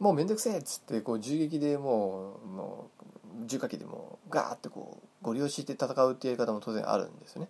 [0.00, 2.90] もうめんどくせえっつってこう銃撃でもうも
[3.42, 7.48] う銃火器でもガーってこうご利用して戦うっていうやり方も当然あるんですよね。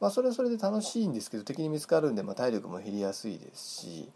[0.00, 4.10] まあ、それはそれで楽しいんですけど敵に見つかるんで、まあ、体力も減りやすいですし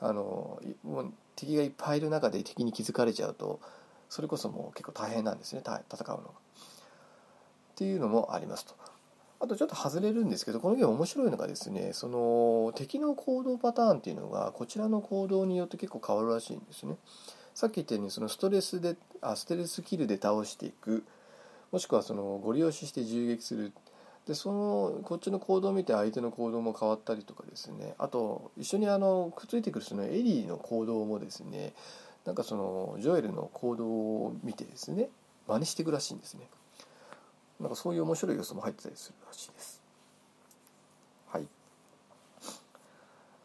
[0.00, 3.60] あのもう敵がいっぱいいる中で敵に気づかれちゃうと
[4.08, 6.22] それこそもう結構大変なんですね戦うのが。
[6.30, 6.32] っ
[7.76, 8.74] ていうのもありますと。
[9.38, 16.96] あとちょっと外れるんですけどこのゲーム面白いのがですねその敵の行動パターンっていうのがこちらの行動によって結構変わるらしいんですね。
[17.54, 21.04] さっき言ったようにそのストレスであステルスキルで倒していく
[21.72, 23.72] もしくはそのご利用しして銃撃する。
[24.26, 27.94] でそのこっちの行動を見て相手の行動も変わったりとかですね。
[27.98, 31.74] あと一緒にあのくっついてくるそのエリーの行動もですね。
[32.24, 35.08] なんかそのジョエルの行動を見てですね。
[35.46, 36.48] 真似していくらしいんですね。
[37.60, 39.80] なんかそういう面白い要素も入ってたりするらしいです。
[41.28, 41.46] はい。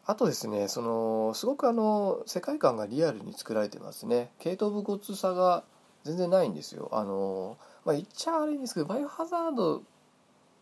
[0.04, 4.30] あとですねそのすごくあの世界観がリアルに作られてますね。
[4.40, 5.62] 系統武骨さが
[6.02, 6.88] 全然ないんですよ。
[6.92, 9.82] あのまあ言っちゃ悪いんですけどバイオハザード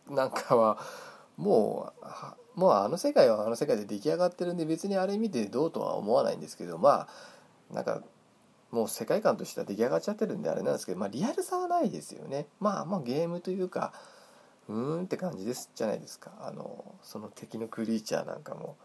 [0.08, 0.78] なんかは
[1.36, 1.92] も
[2.56, 7.08] うもうあの世界はあの世界で出来上がってるんで別にあれ見てどうとは思わないんですけどま
[7.70, 8.02] あなんか
[8.70, 12.46] もう世界観としては出来上がっちゃってるんであれなんですけどまあリアルさはないですよね。
[12.60, 13.92] まあまあゲームというか
[14.68, 16.30] うーんって感じですじゃないですか。
[16.40, 18.76] あのその敵のクリーチャーなんかも。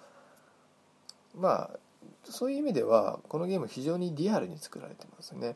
[1.37, 1.79] まあ
[2.23, 5.55] そういう意味ではこのゲーム非常にリアルに作られてますね。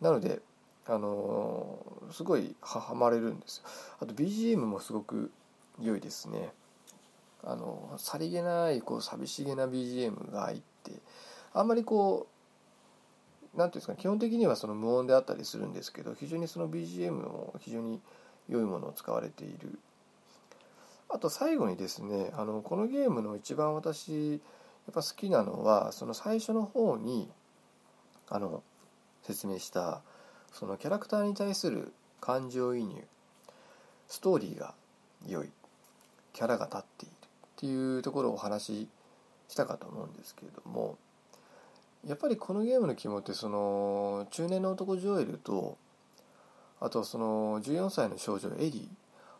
[0.00, 0.40] なので
[0.86, 1.78] あの
[2.10, 3.64] すごいはまれるんですよ。
[4.00, 5.30] あと BGM もすごく
[5.80, 6.52] 良いですね。
[7.42, 10.92] あのさりげないこう寂しげな BGM が入って
[11.54, 12.26] あんまりこ
[13.54, 18.00] う何ていうんですか基本的にはその無音であったりするんですけど非常にその BGM も非常に
[18.48, 19.78] 良いものを使われている。
[21.08, 24.40] あと最後にですねあのこのゲームの一番私やっ
[24.94, 27.28] ぱ好きなのはその最初の方に
[28.28, 28.62] あの
[29.22, 30.02] 説明した
[30.52, 33.02] そのキャラクターに対する感情移入
[34.08, 34.74] ストーリーが
[35.26, 35.50] 良い
[36.32, 37.16] キャラが立っているっ
[37.56, 38.88] ていうところをお話し
[39.48, 40.96] したかと思うんですけれども
[42.06, 45.76] やっぱりこのゲームの肝ってその中年の男ジョエルと
[46.80, 48.82] あとその14歳の少女エリー、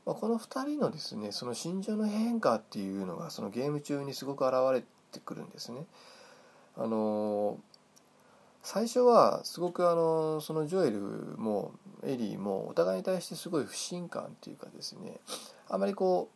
[0.04, 5.86] まあ、この2人のですねその心情の変化っていうのがそのゲーム中にすごく現れてくるんですね。
[6.76, 7.58] あの
[8.62, 11.00] 最初はすごくあのそのジョエル
[11.38, 11.72] も
[12.04, 15.18] エリーもお互いに対してすごい不信感っていうかですね
[15.68, 16.28] あまりこ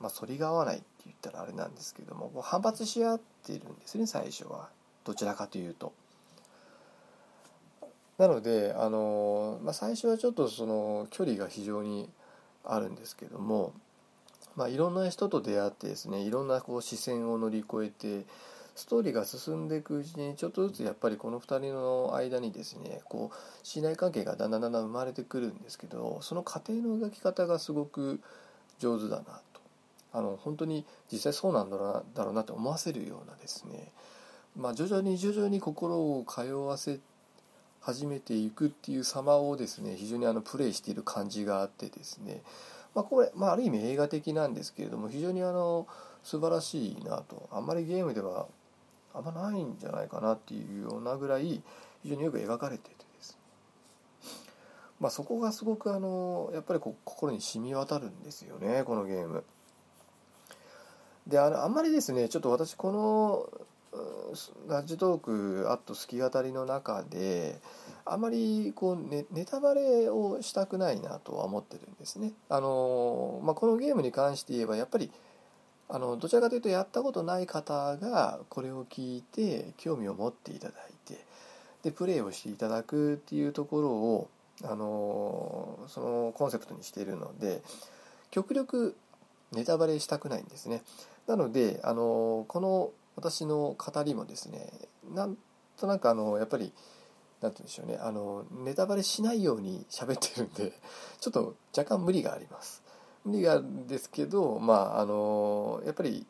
[0.00, 4.68] うまあ反りが合わないって言ったらあれなんですけども反発し合っているんですね最初は
[5.04, 5.92] どちらかというと。
[8.18, 12.08] なのであの、まあ、最初はちょっとその距離が非常に
[12.64, 13.72] あるんですけども、
[14.54, 18.26] まあ、いろんな人と出会ってですねいろんなこう視線を乗り越えて
[18.74, 28.20] ストーリーが進んでいくうちにちょっとずつやっぱりこの2人の間にですねこう信頼関係がだんだんだんだん生まれてくるんですけどその過程の描き方がすごく
[28.78, 29.60] 上手だなと。
[30.14, 33.90] あの本当に実際そうなんだろうなって思わせるようなですね
[34.54, 37.00] まあ徐々に徐々に心を通わせ
[37.80, 42.42] 始めていくっていう様をですね非常にあのプレイしている感じがあってですね
[42.94, 45.86] まあ、これ、まあ、ある意味映画的なんですけれども非常にあの
[46.22, 47.48] 素晴らしいなと。
[47.50, 48.46] あんまりゲームでは
[49.14, 51.62] あんまないんじゃないかなっていうようなぐらい
[52.02, 53.38] 非常によく描かれててです
[55.00, 59.44] まあそこがすごくあのやっぱりこう心に染み渡るんですよねこのゲーム。
[61.26, 63.66] であのあんまりですねちょっと私この
[64.68, 67.60] ラジトークあと好き語りの中で
[68.04, 72.32] あまりこうネネタバレをしたくないなとは思ってるんですね。
[72.48, 75.10] あのまあ、このゲームに関して言えばやっぱり
[75.94, 81.18] あのどちらかというとやったことない方がこれを聞いて興味を持っていただいて
[81.82, 84.30] でプレイをしていただくっていうところを
[84.64, 87.60] あのそのコンセプトにしているので
[88.30, 88.96] 極力
[89.52, 90.82] ネタバレしたくないんですね。
[91.26, 94.70] なのであのこの私の語りもですね
[95.14, 95.36] なん
[95.76, 96.72] となくあのやっぱり
[97.42, 100.72] 何て言うんでしょうねあのネタバレしないように喋ってるんで
[101.20, 102.81] ちょっと若干無理があります。
[103.26, 106.26] 理がですけどまああのやっぱり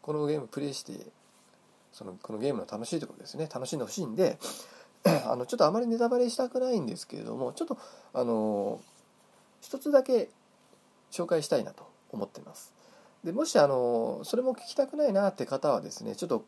[0.00, 0.92] このゲームプレイして
[1.92, 3.48] そのこのゲームの楽しいところですね。
[3.52, 4.38] 楽しんでほしいんで
[5.26, 7.78] あのちょっとあまりネタバレしたくないんですけれどもちょっと
[8.14, 8.80] あの
[9.60, 10.30] 一つだけ
[11.10, 12.72] 紹介したいなと思ってます。
[13.24, 16.44] でもしあのそれも聞きたくないなって方はですねちょっと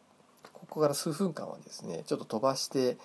[0.53, 2.97] ここから数分間はですねちょっと飛ばして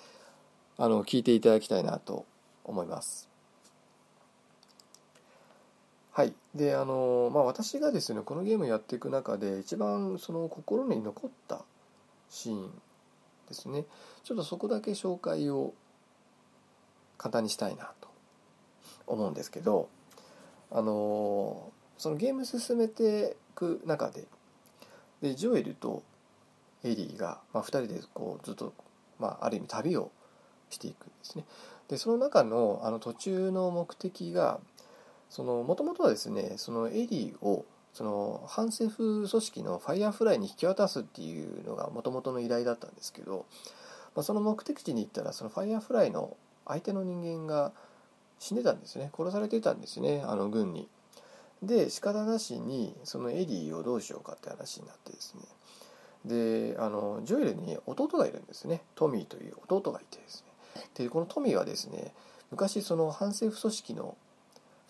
[0.77, 2.25] あの聞いていただきたいなと
[2.63, 3.28] 思います。
[6.11, 6.33] はい。
[6.55, 11.63] であのまあ私がですねこのゲームやっていく中で一番その心に残った
[12.29, 12.71] シーン
[13.47, 13.85] ですね。
[14.23, 15.73] ちょっとそこだけ紹介を
[17.17, 18.07] 簡単にしたいなと
[19.07, 19.89] 思うんですけど
[20.71, 24.25] あのそのゲーム進めていく中で
[25.21, 26.03] でジョエルと
[26.83, 28.73] エリーが、まあ、2人でこうずっと、
[29.19, 30.11] まあ、ある意味旅を
[30.69, 31.43] していくんですね。
[31.89, 34.59] でその中のあの途中の目的が
[35.37, 43.45] もともとはですねそのエリーをその反政府組織のファイヤーフライに引き渡すっていうのがもともとの依頼だったんですけど、
[44.15, 47.71] まあ、その目的地に行ったらそのファイヤーフライの相手の人間が
[48.39, 49.11] 死んでたんですね。
[49.17, 50.87] 殺されてたんですねあの軍に。
[51.61, 55.41] で仕方なしにそのエリーをどうしようかって話になってですね。
[56.25, 58.81] であのジョエルに弟がいるんですね。
[58.95, 60.83] トミーという弟がいてですね。
[60.95, 62.13] でこのトミーはですね
[62.51, 64.15] 昔その反政府組織の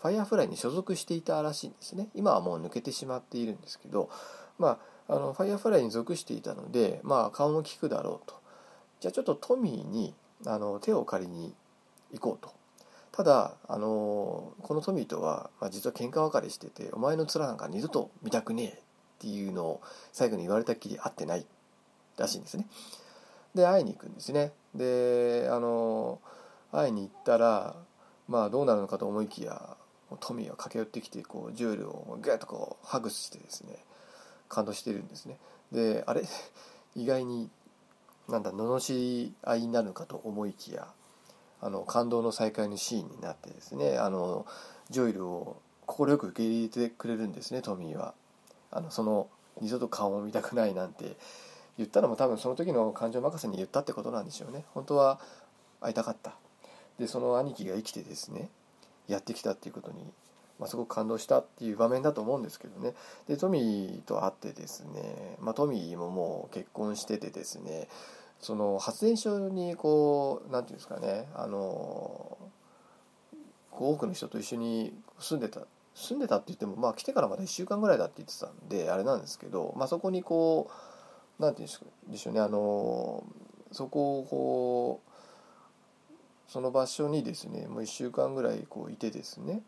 [0.01, 2.07] ファイアフライに所属していたらしいんですね。
[2.15, 4.09] 今はもう抜けてしまっているんですけど
[4.57, 8.39] まああのファイアフライに属していたのでまあ顔も利くだろうと。
[8.99, 10.13] じゃあちょっとトミーに
[10.45, 11.53] あの手を借りに
[12.13, 12.53] 行こうと。
[13.11, 18.71] ただあのこのトミーとは、まあ、実は喧嘩別れしててお前の面なんか二度と見たくねえっ
[19.19, 19.81] ていうのを
[20.13, 21.45] 最後に言われたっきり会ってない
[22.17, 22.67] らしいんですね。
[23.55, 24.53] で会いに行くんですね。
[24.73, 26.19] であの
[26.71, 27.75] 会いに行ったら
[28.27, 29.75] まあどうなるのかと思いきや
[30.17, 33.77] トミーは駆け寄ってきてこうジュエルをグッとこうハグしてですね
[34.47, 35.37] 感動してるんですね。
[35.71, 36.23] であれ？
[36.95, 37.49] 意外に
[38.27, 40.91] なんだ罵り合いになるのかと思いきや
[41.61, 44.45] あの感動の再会のシーンになってですねあの
[44.89, 48.13] ジョイルを快く受け入れてくれるんですねトミーは。
[48.71, 49.27] あのその
[49.61, 51.17] 二度と顔を見たくないなんて
[51.77, 54.65] 言ったのも多分その時の感情任せに言ったってことなんでしょうね。
[54.73, 55.19] 本当は
[55.81, 56.33] 会いたかった。
[56.99, 58.49] でその兄貴が生きてですね
[59.09, 60.03] やってきたっていうことに、
[60.59, 62.93] まあ、すごく感動したっていう場面だと思うんですけどね。
[63.27, 67.87] でトミーと会ってですね、まあ、トミーももう結婚しててですね
[68.39, 72.37] その発電所にこう何て言うんですかねあの
[73.71, 75.61] 多くの人と一緒に住んでた
[75.95, 83.23] 住んでたって言ってもまあ来てからまだ1週間ぐらいだって言ってたんであれなんですけど、まあ、そこにこう何て言うんでしょうねあの
[83.71, 85.08] そこをこう
[86.49, 89.61] その場所にですねもう1週間ぐらいこういてですね。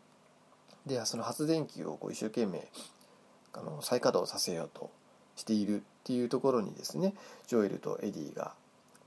[0.84, 2.66] でその発電機をこう一生懸命
[3.52, 4.90] あの再稼働させようと
[5.36, 7.14] しているっていうところにですね
[7.46, 8.54] ジョエルとエディが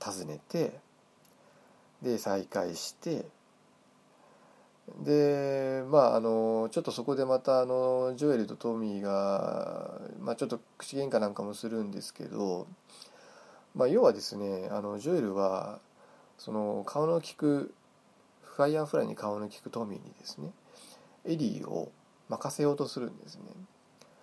[0.02, 0.72] 訪ねて
[2.00, 3.26] で再会して
[5.02, 12.66] でまああのちょっとそこでまたあのジョエルとトミーが、まあ、ちょっと口喧嘩なんかもするんですけど、
[13.74, 15.80] まあ、要はですねあのジョエルは
[16.38, 17.74] その顔の利く
[18.42, 20.50] ファイヤーフライに顔の利くトミーにですね
[21.24, 21.92] エリーを
[22.28, 23.42] 任せようとするんですね。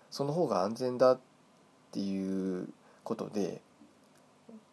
[0.10, 1.20] その方が安全だっ
[1.92, 2.70] ていう
[3.04, 3.62] ことで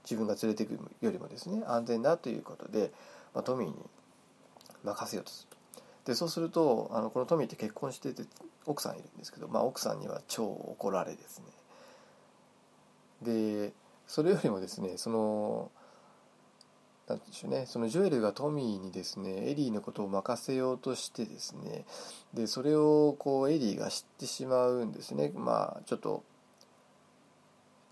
[0.04, 2.90] 自分が連れていくよりもですね安全だということで、
[3.34, 3.74] まあ、トミーに
[4.84, 5.56] 任せようとする。
[6.04, 8.24] でそうするとあのこのトミーって結婚してて
[8.66, 11.44] 奥さんいるんですけど、まあ、奥さんには超怒られですね。
[13.22, 13.72] で
[14.06, 15.70] それよりもですねその
[17.10, 17.66] なんでしょうね。
[17.66, 21.84] そのジョエルがトミーにですねエリーのことを任せようとしてですね。
[22.32, 25.32] でそれをこうエリーが知ってしまうんですね。
[25.34, 26.22] まあちょっと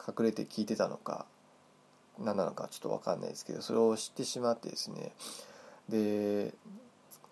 [0.07, 1.27] 隠れて聞いてたのか
[2.19, 5.13] 何なのかちょっと分かんないですけどそれを知ってしまってですね。
[5.89, 6.55] で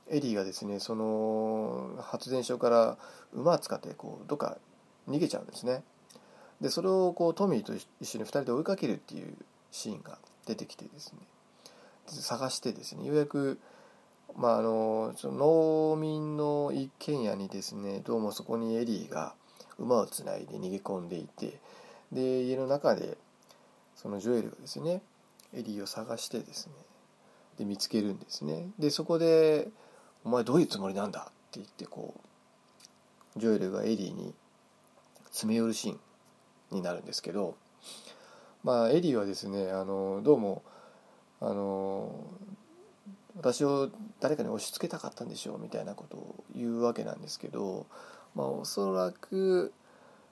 [0.08, 2.98] エリーがですねその発電所から
[3.32, 4.58] 馬を使ってこうどっか
[5.08, 5.82] 逃げちゃうんですね。
[6.60, 9.34] でそれをこうトミーと一緒に2人で追いかけるっていう
[9.70, 11.18] シーンが出てきてですね。
[12.06, 13.58] 探してですねようやく、
[14.36, 19.34] まあ、あのその農民の一軒家にですねどうもそこにエリーが
[19.78, 21.58] 馬をつないで逃げ込んでいて
[22.12, 23.16] で家の中で
[23.94, 25.02] そのジョエルがですね
[25.54, 26.72] エリーを探してですね
[27.58, 29.68] で見つけるんですねでそこで
[30.24, 32.14] 「お前どういうつもりなんだ?」って言ってこ
[33.36, 34.34] うジョエルがエリーに
[35.26, 36.00] 詰め寄るシーン
[36.70, 37.56] になるんですけど
[38.64, 40.62] まあエリーはですねあのどうも
[41.40, 42.10] あの
[43.36, 47.86] 私を誰かに押し付けたかったんでしょうみたいなことを言うわけなんですけど
[48.34, 49.72] まあおそらく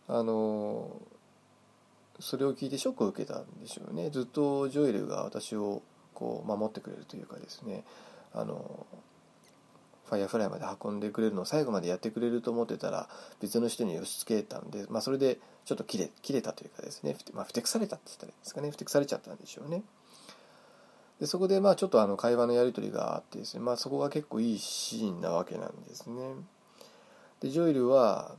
[0.08, 1.00] あの
[2.20, 4.08] それを聞いてショックを受けたんでしょうね。
[4.10, 5.82] ずっとジョエルが私を
[6.14, 7.84] こう守ってくれるというかですね。
[8.32, 8.86] あの
[10.06, 13.08] ファイアフライまで運んでくれるのを最後までやってくれると思ってたら
[13.40, 18.70] 別の人に押し付けたんで、まあ、それでちょっと切れ切れたというかですね、まあ、ふてくされたって言ったらいいですかね。
[18.70, 19.82] ふてくされちゃったんでしょうね。
[21.24, 26.22] でそこでまあちょっとあの会話のやり取りがあってですね、まあ、そこが結構いいシーンなわけなんですね。
[27.40, 28.32] でジョイルは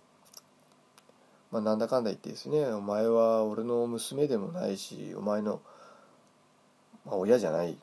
[1.50, 5.62] まあ、なんだかんだ言ってですねお前は俺の娘でもないしお前の、
[7.08, 7.76] まあ、親じゃない。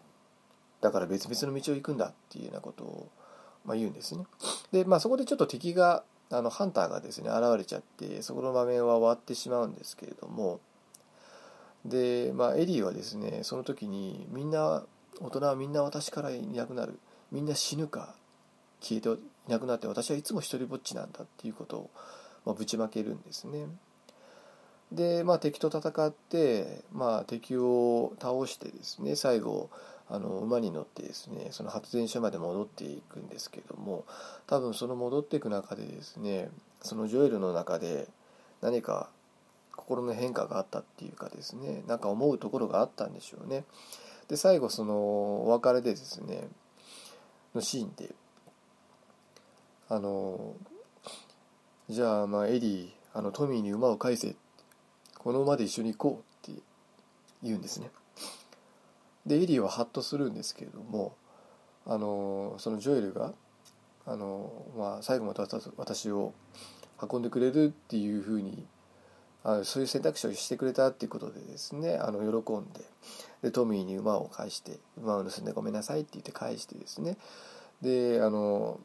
[0.80, 3.08] だから別々の道を行くんだっていうようなことを、
[3.64, 4.24] まあ、言うんですね。
[4.70, 10.60] で、まあ、そこでちょっと敵があのハンターがですね現れちゃってそこの場面は終わってしまうんですけれども。
[11.84, 14.84] で、まあ、エリーはですねその時にみんな
[15.20, 16.98] 大人はみんな私からいなくなる
[17.30, 18.14] みんな死ぬか
[18.80, 19.16] 消えてい
[19.48, 21.90] なくなって私はいつも一人ぼっちなんだっていうことを
[22.44, 23.66] まあ、ぶちまけるんですね。
[24.90, 29.70] で、まあ、敵と戦って、まあ、敵を倒してですね最後
[30.08, 34.04] あの馬に乗ってですねその発電所まで戻っていくんですけども
[34.46, 36.50] 多分その戻っていく中でですね
[36.82, 38.06] そのジョエルの中で
[38.60, 39.08] 何か
[39.74, 43.64] 心の変化があったっていうかですねなんか思うところがあったんでしょうね。
[44.32, 46.48] で最後そのお別れでですね
[47.54, 48.14] のシーンで
[49.90, 50.54] あの
[51.90, 54.34] じゃあまあエリーあのトミーに馬を返せ
[55.18, 56.62] この馬で一緒に行こうって
[57.42, 57.90] 言うんですね。
[59.26, 61.14] でエリーはハッとするんですけれども
[61.84, 63.34] あのそのジョエルが
[64.06, 65.42] あの、まあ、最後まで
[65.76, 66.32] 私を
[66.98, 68.64] 運んでくれるっていうふうに
[69.44, 72.80] あそういう選択肢をしてくれたっていうことでですねあの喜んで
[73.42, 77.16] でトミーに馬を返して馬を盗んでごめんなさいって言って返してですね。
[77.80, 78.78] であの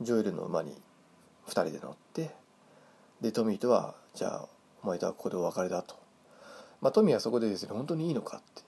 [0.00, 0.76] ジョエルの馬に
[1.46, 2.30] 2人で乗って
[3.20, 4.48] でトミーとはじゃあ
[4.82, 5.94] お前とはここでお別れだと、
[6.80, 8.62] まあ、トミーはそこでですね本当にいいのかって。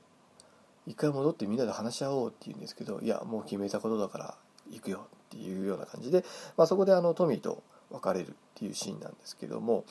[0.87, 4.35] 一回戻ってみんなで話し合おうって言うんですけどいやもう決めたことだから
[4.71, 6.25] 行くよっていうような感じで、
[6.57, 7.63] まあ、そこであのトミーと
[7.95, 9.85] 別れるっていうシーンなんですけども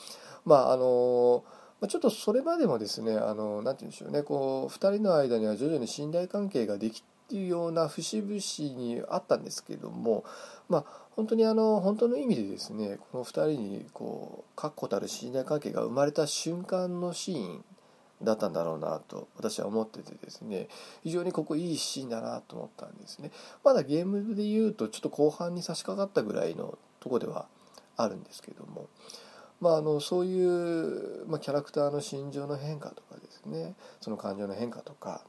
[0.46, 1.44] まああの
[1.88, 10.24] ちょっとそれまでもですねあのなんて言うんでしょうねこう2人の間には徐々に信頼関係ができていうような節々にあったんですけども
[10.70, 10.86] まあ
[11.16, 17.64] 本当にあの本当の意味でですねこの2人にこう確固たる信頼関係が生まれた瞬間のシーン
[18.24, 20.70] だったんだろうなと私は思っててですね
[21.04, 23.32] 非常にここいいシーンだなと思ったんですね。
[23.64, 27.48] まだゲームで言うとちょっと後半に差し掛かったぐらいのとこでは
[27.98, 28.88] あるんですけども。
[29.62, 33.76] まあ、あのそういう、まあ、キャラクターの心情の変化とかですね。
[34.02, 35.24] その感情の変化とか。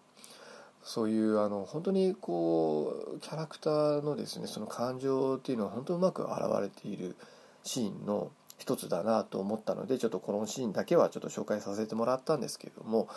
[0.84, 7.16] そういうあの本当にこうキャラクターのですねその感情っていうのは本当うまく表れている
[7.64, 13.08] シーンの一つだなと思ったのでちょっとこのシーンだけはちょっと紹介させてもらったんですけれども、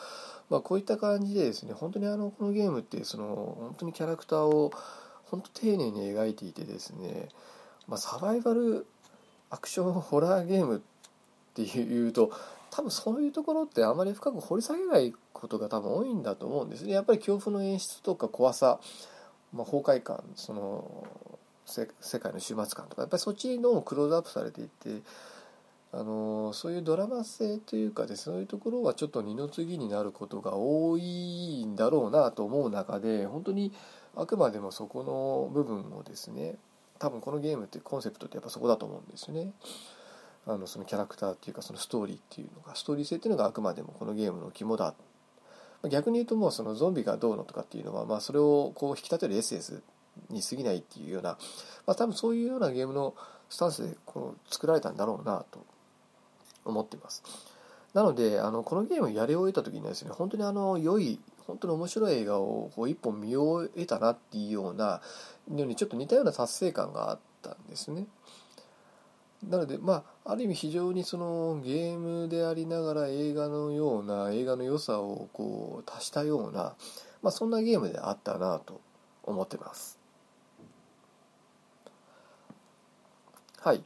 [0.50, 4.72] まあ、こういった感じでですね本当にあのこのゲームってその本当にキャラクターを
[5.26, 7.28] 本当丁寧に描いていてですね、
[7.88, 8.88] まあ、サバイバル
[9.50, 10.80] アクションホラーゲームっ
[11.54, 12.32] ていうと
[12.70, 16.94] 多分そういうところってあまり深く掘り下げないことが多分多いんだと思うんですね。
[16.94, 18.80] やっぱり恐怖の演出とか怖さ、
[19.54, 21.08] まあ、崩壊感その
[21.66, 21.88] 世
[22.20, 25.02] 界の終末感とかやっぱりそっちのクローズアップされていて
[25.92, 33.72] あのそういうドラマ性というかでそういうところはちょっと二の次になることが多いんだろうなと思う中で本当に
[34.16, 36.56] あくまでもそこの部分をですね
[37.00, 39.52] 多分このゲームってコンセプトってやっぱそこだと思うんですよね。
[40.46, 44.94] あのそのキャラクターっていうかそのストーリーっていうのがストーリー性っていうのがあくまでもこのゲームの肝だ
[45.90, 49.84] 逆に言うともうそのゾンビがどうのとかっていうのは、まあ、それをこう引き立てるエッセンス
[50.30, 51.38] に過ぎないっていうような、
[51.86, 53.14] まあ、多分そういうようなゲームの
[53.50, 55.66] スタンスでこう作られたんだろうなと
[56.66, 57.24] 思ってます
[57.94, 65.02] なのであのこのゲームをやり終えた時にですね本当にあの良い本当に面白い映画をこう一本見終えたなっていうような
[65.50, 68.06] のにちょっと似たような達成感があったんですね。
[69.48, 76.76] なのでまあある意味非常にそのゲームでありながら映画のような映画の良さをこう足したような、
[77.22, 78.82] まあ、そんなゲームであったなと
[79.24, 80.00] 思ってます。
[83.60, 83.84] はい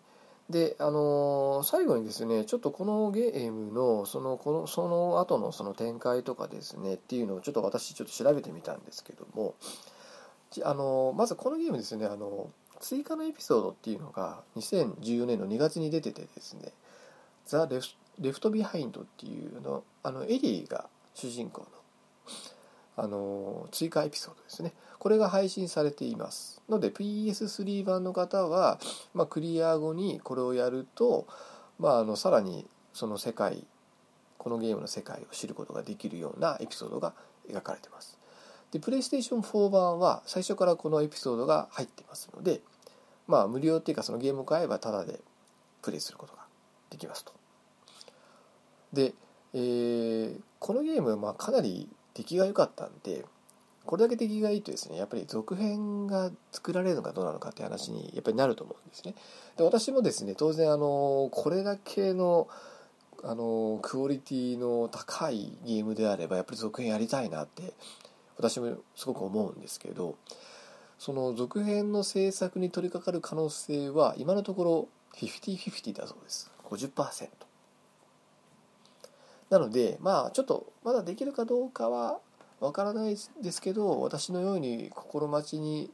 [0.52, 9.56] であのー、最後にですねちょっとこのゲームのそのこのその後のその展開とかですねっていうのをちょっと私ちょっと調べてみたんですけども
[10.64, 12.50] あのー、まずこのゲームですねあの
[12.80, 16.74] 追加のエピソードっていうのが2014年の2月に出ててですね
[17.46, 17.88] 「ザ・レフ
[18.20, 21.68] レフト・ビハインド」っていうのあのエリーが主人公の
[22.98, 24.74] あの追加エピソードですね。
[25.00, 26.62] これが配信されています。
[26.70, 28.80] ので PS3 版の方は、
[29.14, 31.28] まあ、クリア後にこれをやると、
[31.80, 33.66] まあ、あのさらにその世界
[34.38, 37.14] このゲームの世界を知ることができるようなエピソードが
[37.50, 38.18] 描かれています。
[38.72, 42.62] でプレイステーション4版は最初からこのエピソードが入ってますので
[43.28, 45.20] まあ無料っていうかそのゲームを買えばタダで
[45.82, 46.44] プレイすることが
[46.90, 47.34] できますと。
[48.94, 49.14] で、
[49.54, 53.26] えー、このゲーム、まあ、かなり出来が良かったんで
[53.86, 59.16] これだけ出来がいいとですねやっぱり続編が作られるのかどうなのかって話にやっぱりなると思うんですね。
[59.58, 62.48] で私もですね当然あのこれだけの
[63.24, 67.74] あのクオリティの高いゲームであればやっぱり続編やりたいなって
[68.38, 70.16] 私もすごく思うんですけど
[70.98, 74.88] その続編の制作に取り掛かる可能性は今のところ
[75.18, 76.52] 50-50だそうです。
[76.66, 77.28] 50%
[79.52, 82.20] なのでまあちょっとまだできるかどうかは
[82.62, 85.92] わからないですけど私のように心待ちに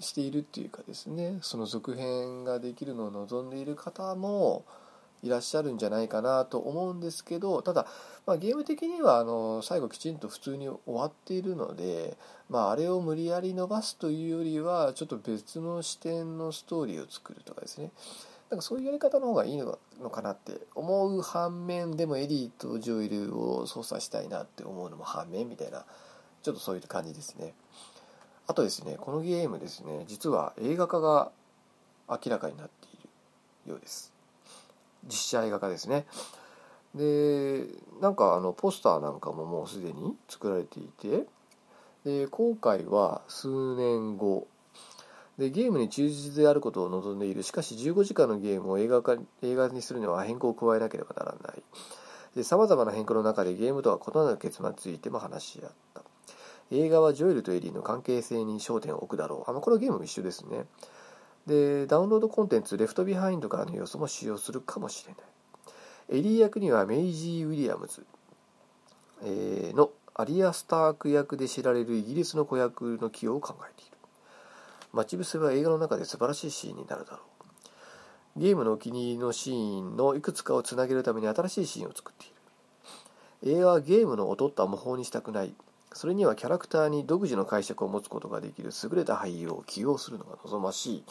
[0.00, 4.64] しているっていうかですねその続編ができるのを望んでいる方も
[5.22, 7.86] いらっしゃるんじゃないかなと思うんですけどただ、
[8.26, 12.16] まあ、ゲーム的にはあの最後きちんと普通に終わっているので、
[12.48, 17.90] まあ、あれを無理やり伸ばすというよりはちょっと別の視点のストーリーを作るとかですね。
[18.50, 19.76] なんかそういうやり方の方がいいの
[20.10, 25.84] かなって思う反面でもエリーとジョイルを操作したいなって思うのも反面みたいな
[26.42, 27.52] ちょっとそういう感じですね。
[28.46, 31.30] あとですねこのゲームですね実は映画化が
[32.08, 32.98] 明らかになってい
[33.66, 34.12] るようです。
[35.06, 36.06] 実写映画化ですね。
[36.94, 37.66] で
[38.00, 41.26] なんかあのポスターなんかももうすでに作られていて
[42.04, 44.46] で今回は数年後
[45.38, 47.42] でゲームに忠実であることを望んでいる。
[47.44, 52.44] しかし15時間のゲームを映画化映画にするには変更を加えなければならない。
[52.44, 56.02] さまざまな変更の中でゲームとは異なる結末についても話し合った。
[56.70, 59.50] 映画はジョエルとエリーの関係性に焦点を置くだろう。
[59.50, 60.66] あのこれはゲームも一緒ですね。
[61.46, 66.18] でダウンロードコンテンツ Left Behind からの要素も使用するかもしれない。
[66.18, 68.04] エリー役にはメイジー・ウィリアムズ、
[69.22, 73.97] えー、のアリア・スターク役で知られるイギリスの子役の起用を考えている。
[74.98, 77.18] 待ち伏せは映画の中で素晴らしいシーンになるだろ
[78.36, 78.40] う。
[78.40, 82.28] ゲームのお気に入りのシーンのいくつかをつなげるために新しいシーンを作ってい
[83.46, 83.58] る。
[83.58, 85.54] 映画はゲームの劣った模倣にしたくない。
[85.92, 91.04] それにはキャラクターに独自の解釈を持つことができる優れた俳優を起用するのが望ましい。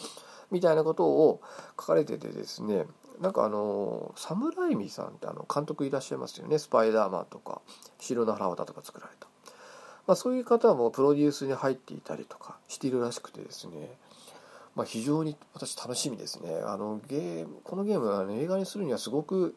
[0.51, 1.39] みたいなことを
[1.79, 2.87] 書かれててですね。
[3.21, 6.59] なんかあのサムライミさんってあの監督いらっしゃいますよね。
[6.59, 7.61] スパイダーマンとか。
[7.99, 9.27] 白の腹渡とか作られた、
[10.07, 13.89] まあ、そういう方もプロデュースに入っていたりとかしているらしくてですね
[14.77, 19.55] まあ、非常に私楽しみですねあのゲームこのゲームは、ね、映画にするにはすごく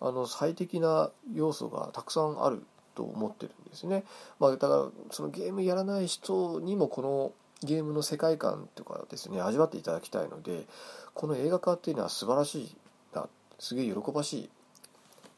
[0.00, 2.64] あの最適な要素がたくさんある
[2.94, 4.04] と思ってるんですね。
[4.38, 7.32] まあ、だからそのゲームやらない人にもこの
[7.66, 10.66] ゲームの世界観とかですね味わっていただきたいので
[11.14, 12.76] この映画化っていうのは素晴らしい
[13.12, 13.26] な
[13.58, 14.50] すげえ喜ばしい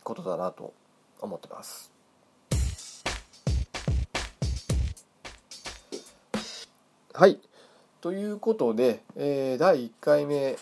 [0.02, 0.74] ことだなと
[1.22, 1.95] 思ってます。
[7.18, 7.38] はい。
[8.02, 10.58] ということで、えー、第1回目、え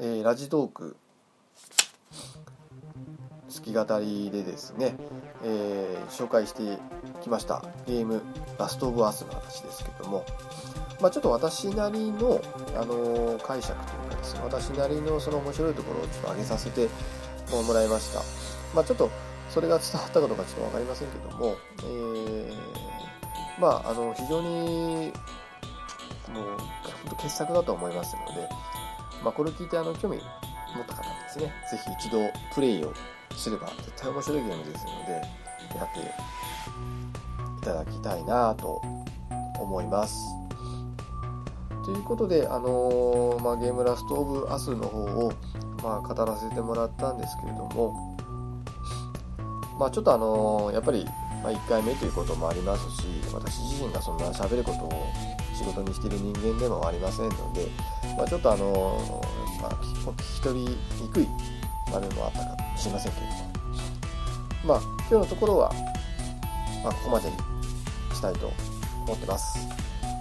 [0.00, 0.96] ー、ラジトーク
[3.54, 4.94] 好き語りでですね、
[5.44, 6.78] えー、紹介して
[7.20, 7.62] きました。
[7.86, 8.22] ゲーム
[8.58, 10.24] 「ラスト・オブ・アース」の話ですけども、
[11.02, 12.40] まあ、ちょっと私なりの、
[12.74, 16.88] あの解釈というかですね私なりのその面白いところをちょっと上げさせて
[17.50, 18.20] もらいました、
[18.74, 19.10] まあ、ちょっと
[19.50, 25.12] それが伝わったかどうかちょっと分かりませんけども、えー、まああの非常に
[26.34, 26.58] もう本
[27.10, 28.48] 当傑作だと思いますので、
[29.22, 32.92] まあ、これを聞いてあの興味持った方はですね是非一度プレイを
[33.36, 35.12] すれば絶対面白いゲームですので
[35.76, 36.00] やって
[37.60, 38.80] いただきたいなと
[39.60, 40.38] 思います。
[41.88, 45.32] ということで、あのー、まあ、ゲームラストオブアスの方を、
[45.82, 48.14] まあ、語らせてもらったんですけれども、
[49.80, 51.06] まあ、ちょっとあのー、やっぱり、
[51.42, 55.06] まあ、1回目ということもありますし私自身がそんな喋ることを
[55.58, 57.66] 仕事にしてる人間でもありませんので、
[58.16, 59.20] まあ、ちょっとあの、
[59.60, 60.66] まあ、聞き取り
[61.02, 61.26] にくい
[61.92, 63.38] 場面もあったかもしれませんけれども、
[64.64, 65.72] まあ、今日のところは、
[66.84, 67.36] まあ、ここまでに
[68.14, 68.52] したいと
[69.04, 69.58] 思ってます。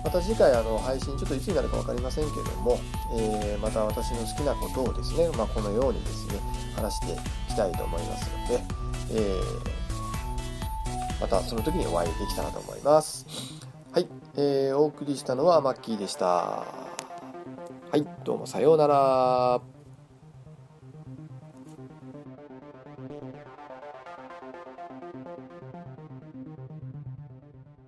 [0.04, 2.80] また次回あの配信、ちょっといつになるか分かりませんけれども、
[3.14, 6.40] えー、また私の好きなことをですね、まあ、このようにですね、
[6.76, 7.18] 話してい
[7.50, 8.64] きたいと思いますので、
[9.12, 9.44] えー、
[11.22, 13.57] またその時にお会いできたらと思います。
[13.92, 16.28] はい、えー、お送りしたのはマッキーでした。
[16.28, 16.66] は
[17.94, 19.77] い、どうもさようなら。